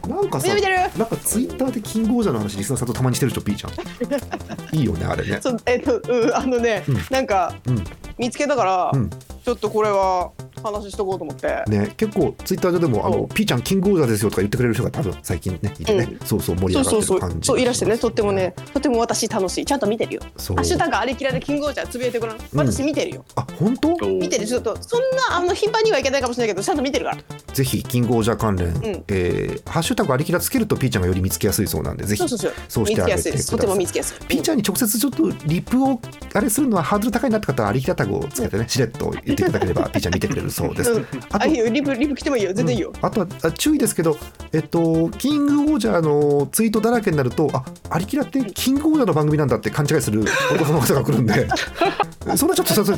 [0.09, 4.77] なんかさなんかツイッターでキングオージャーの話リスナーさんとたまにしてるでしょピーちゃん。
[4.77, 5.39] いいよねあれね。
[5.43, 7.85] そうえっとうんあのねうんなんかうん
[8.19, 10.31] 見つけたからうんちょっとこれは
[10.63, 11.63] 話しとこうと思って。
[11.69, 20.23] ね、結構ツイッター上でも「あのピーちゃんキングオージャーですよ」とか言ってくれる人が多分最近ねいてね、そうそう盛り上がってそうそうそうる感じそういらしてねとってもねとっても私楽しいちゃんと見てるよ。
[20.37, 22.39] そうハッシュタグありきらでキングオージャーつぶやいてごらん。
[22.55, 23.25] 私見てるよ。
[23.37, 23.97] あ本当？
[24.07, 25.01] 見てるちょっとそん
[25.31, 27.19] なあの頻繁にはいけないかもしれないけどちゃんと見てるから。
[27.53, 32.53] ぜひキングオージャー関連、んえーハッシュタグありきらつけるとピーちゃんがより見つけやすいそうなんでぜひそうそうそう。
[32.69, 33.51] そうしてあげて見つけやすいです。
[33.51, 34.27] とても見つけやすい。
[34.27, 36.01] ピーちゃんに直接ちょっとリプを
[36.35, 40.91] あれするのはハードル高いなって方はありきらタグをつけてねしれっと言っていただければ ピーちゃん見てくれるそうです。
[40.93, 41.07] うん。
[41.31, 41.69] あとあいいよ。
[41.69, 42.53] リプリプ来てもいいよ。
[42.53, 42.93] 全然いいよ。
[43.01, 44.17] あとはあ注意ですけど、
[44.53, 51.49] えっと、キングオージャーのツイートだらけになると、あありきらってキングオージャーの番組なんだって勘違いするお父様方が来るんで、
[52.37, 52.93] それはちょっと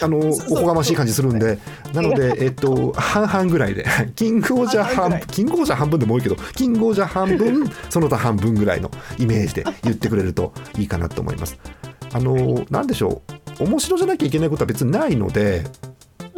[0.04, 1.58] あのおこがましい感じするんで、
[1.92, 3.84] なので、えっと、半々ぐらいで、
[4.16, 11.58] キングオージャー半キングオージャー半分でも多いけど、キングオージャー半分、その他半分ぐらいのイメージで言ってくれるといいかなと思います。
[12.12, 13.22] あのなんでしょ
[13.60, 13.64] う。
[13.64, 15.64] 面白じゃなきゃいけないことは別にないので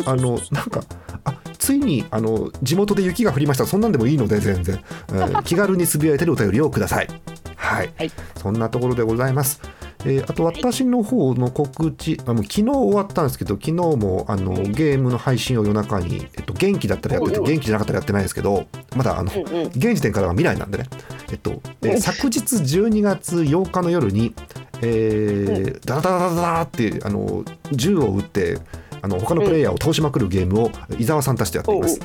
[0.07, 0.83] あのなんか
[1.25, 3.67] あついにあの地元で雪が降りました。
[3.67, 7.09] そんなんでもいいので全然、えー 気軽につぶやいてるお便りをください。
[7.57, 8.11] はい、はい。
[8.41, 9.61] そんなところでございます。
[10.05, 19.31] えーあと私の方の告知、あもう昨日終わったんですけど昨日もあのゲームの配信を夜中に、えっと、元気だったらやってて元気じゃなかったらやってないですけどまだあの、
[19.77, 20.87] 現時点からは未来なんでね、
[21.31, 22.01] えっと、えーうん。
[22.01, 24.35] 昨日12月8日の夜に、
[24.81, 28.59] えーダラダラダラってあの銃を撃って
[29.03, 32.01] あの他のプレイヤーを倒しまくるゲームを伊沢さんたちとやっています。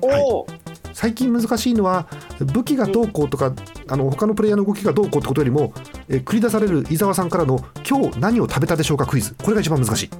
[0.00, 0.46] おはいお。
[0.94, 2.06] 最近難しいのは
[2.52, 3.52] 武器がどうこうとか、
[3.88, 5.72] あの他のプレイヤーの動きがどうこうってことよりも、
[6.08, 10.10] えー繰り出される伊沢さんからの「今日何を食べたでしょうかクイズ」これが一番難しい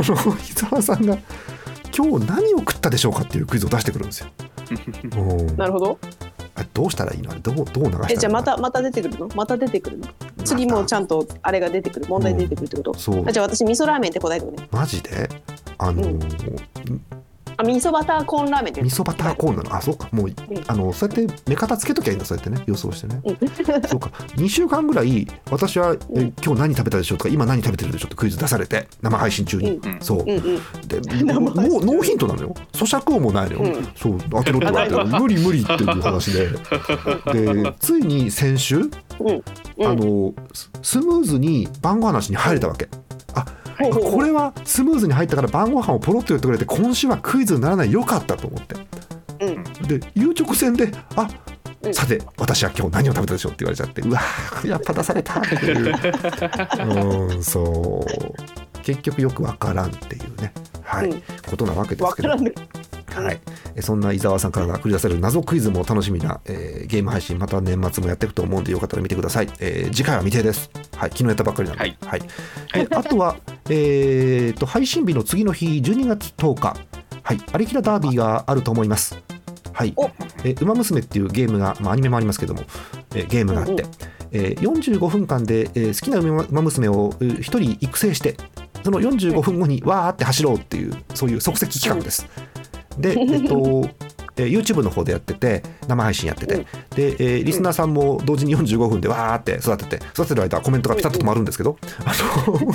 [0.00, 0.04] 伊
[0.52, 1.16] 沢さんが
[1.96, 4.28] 「今日何を食ったでしょうか」っていうクイズを出してくるんですよ。
[5.16, 5.98] うんなるほど。
[6.54, 7.30] あれどうしたらいいの？
[7.32, 8.06] あれどうどう流したらいいの？
[8.12, 9.28] えじゃあまたまた出てくるの？
[9.34, 10.06] また出てくるの？
[10.44, 12.94] 次もちゃんとあれが出てくる問題出てくるってこと？
[12.94, 13.24] そう。
[13.28, 14.68] あじゃあ私味噌ラーメンって答えてくね。
[14.70, 15.28] マジで？
[15.78, 16.98] あのー
[17.60, 19.74] あ味噌バターコーンラーメンって味噌バターコーンなの？
[19.74, 20.08] あそうか。
[20.12, 20.30] もう
[20.68, 22.62] あのそうやって目方つけときゃいいんだそうやってね。
[22.66, 23.20] 予想してね。
[23.88, 24.10] そうか。
[24.36, 26.34] 2週間ぐらい私は、えうん。
[26.40, 30.24] 今日何食べたでしょうとか今何食べてるでしょうってクイズ出されて生配信中に、そう。
[30.24, 32.54] で生もう ノーヒントなのよ。
[32.72, 33.88] 咀嚼音もないのよ、うん。
[33.96, 34.18] そう。
[34.30, 36.48] 当てろって言われて無理無理っていう話で。
[37.34, 38.88] でついに先週、
[39.20, 39.42] うん
[39.80, 42.88] あのススムーズに晩ご飯の話に入れたわけ。
[43.34, 43.44] あ
[43.78, 48.74] これはスムーズに入ったから晩ご飯をポロッと言ってくれて今週はクイズにならないよかったと思って。
[49.44, 49.62] うん。
[49.86, 51.28] で言う直前で「あ
[51.82, 51.94] うん。
[51.94, 55.40] さて私は今日何を食べたでしょう?」って言われちゃってうわーやっぱ出された。
[55.40, 55.94] っていう
[57.30, 58.82] うんそう。
[58.82, 60.52] 結局よくわからんっていうね。
[60.82, 61.22] はい、うん。
[61.48, 62.30] ことなわけですけど
[63.14, 63.40] はい、
[63.74, 71.98] えそんな伊沢さんから繰り出される謎クイズも楽しみな、えーゲーム配信また年末もやっていくと思うんでよかったら見てください、えー次回は未定です、はい、昨日やったばっかりなんで、はい。
[72.06, 72.86] はい。
[72.86, 73.36] であとは、
[73.68, 76.76] えーと配信日の次の日12月10日、
[77.22, 79.16] はい、アリキラダービーがあると思います。
[79.72, 79.92] はい。
[79.96, 80.10] お。
[80.44, 82.62] えーウマ娘っていうゲームが、まあ、アニメもありますけども、
[83.14, 83.86] えーゲームがあって、うんうん
[84.32, 88.36] えー45分間で、えー好きなウマ娘をえー一人育成して
[88.84, 92.26] その45分後にわーって走ろうっていうそういう即席企画です。
[92.98, 93.88] で、 えっと
[94.36, 96.62] えー YouTube の方でやってて生配信やってて、うん。
[96.62, 96.66] で、
[97.18, 102.12] えーリスナーさんも同時に45分でわーって育てて育ててる間コメントがピタッと止まるんですけど、あ
[102.46, 102.70] の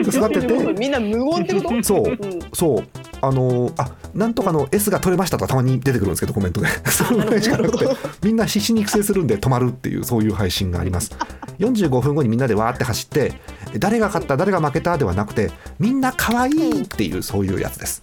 [0.00, 1.82] 育ててみんな無言ってこと？
[1.82, 2.40] そううん。
[2.54, 2.84] そう。
[3.22, 6.68] あのあなんとかの S が取れましたとかたまに出てくるんですけどコメントで。
[6.90, 7.86] そのぐらいしかなくて
[8.22, 11.10] みんな必死に育成するんで止まるっていうそういう配信があります。
[11.58, 13.32] 45分後にみんなでわーって走って
[13.78, 18.02] 誰が勝った誰が負けたではなくてみんな可愛いっていうそういうやつです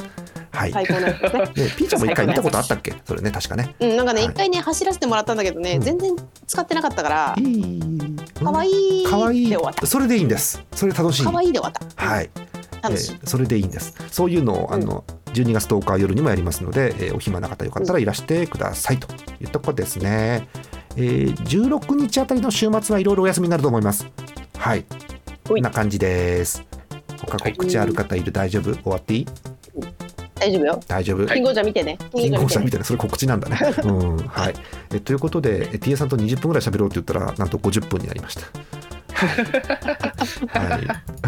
[0.53, 1.39] はい、最高なんですね。
[1.65, 2.93] ね、ピーちゃんも一回見たことあったっけ？
[3.05, 3.75] それね確かね。
[3.79, 4.31] うんなんかねはい。
[4.31, 5.63] 一回ね走らせてもらったんだけどうん。
[5.63, 6.15] ね全然
[6.47, 7.81] 使ってなかったからいい。
[8.35, 9.85] 可愛い可愛いで終わった。
[9.87, 10.61] それでいいんです。
[10.75, 11.23] それ楽しい。
[11.23, 12.05] 可愛いで終わった。
[12.05, 12.29] はい。
[12.81, 13.11] 楽しい。
[13.13, 13.93] えーそれでいいんです。
[14.11, 19.07] そういうのをあの、12月10日夜にもやりますので、えーお暇な方よかったらいらしてくださいと
[19.41, 20.47] いうところですね、
[20.95, 24.05] えー16日あたりの週末はいろいろお休みになると思います。
[24.57, 24.85] はい。
[25.47, 26.63] こんな感じです。
[27.25, 28.31] 他告知ある方いる？
[28.31, 28.73] 大丈夫？
[28.75, 29.27] 終わっていい？
[30.43, 30.79] 大丈夫よ。
[30.87, 31.97] 大丈夫、キンゴジャ見てね。
[32.11, 32.83] 金ジャ見てね。
[32.83, 33.57] それ告知なんだね。
[33.83, 34.17] うん。
[34.17, 34.53] はい、
[34.93, 38.41] えということでえ TA さんと20分ぐらい喋ろうって言ったらなんと50分になりました。
[39.23, 40.79] は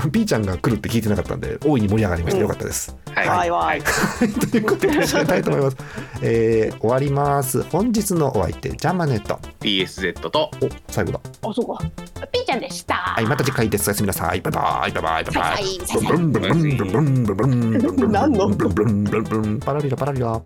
[0.07, 2.95] い、P ちゃんが来るって聞いてなかったんで大いに盛り上がりました、うんよかったです。
[3.13, 5.77] はいわいということで締めたいと思います。
[6.21, 7.63] えー終わります。
[7.63, 9.39] 本日のお相手ジャマネット。
[9.61, 11.19] PSZ とお最後だ。
[11.41, 11.83] あそうか
[12.31, 13.87] ピーちゃんでしたはいまた次回です。
[13.87, 14.41] おやすみなさい。
[14.41, 15.63] バイバイバイバイバイバイ。
[15.63, 18.49] さいさいさいさいブンブンブンブンブンブンブンブンブンブン何の？
[18.49, 20.41] ブンブンブンブンパラリラパラリラ。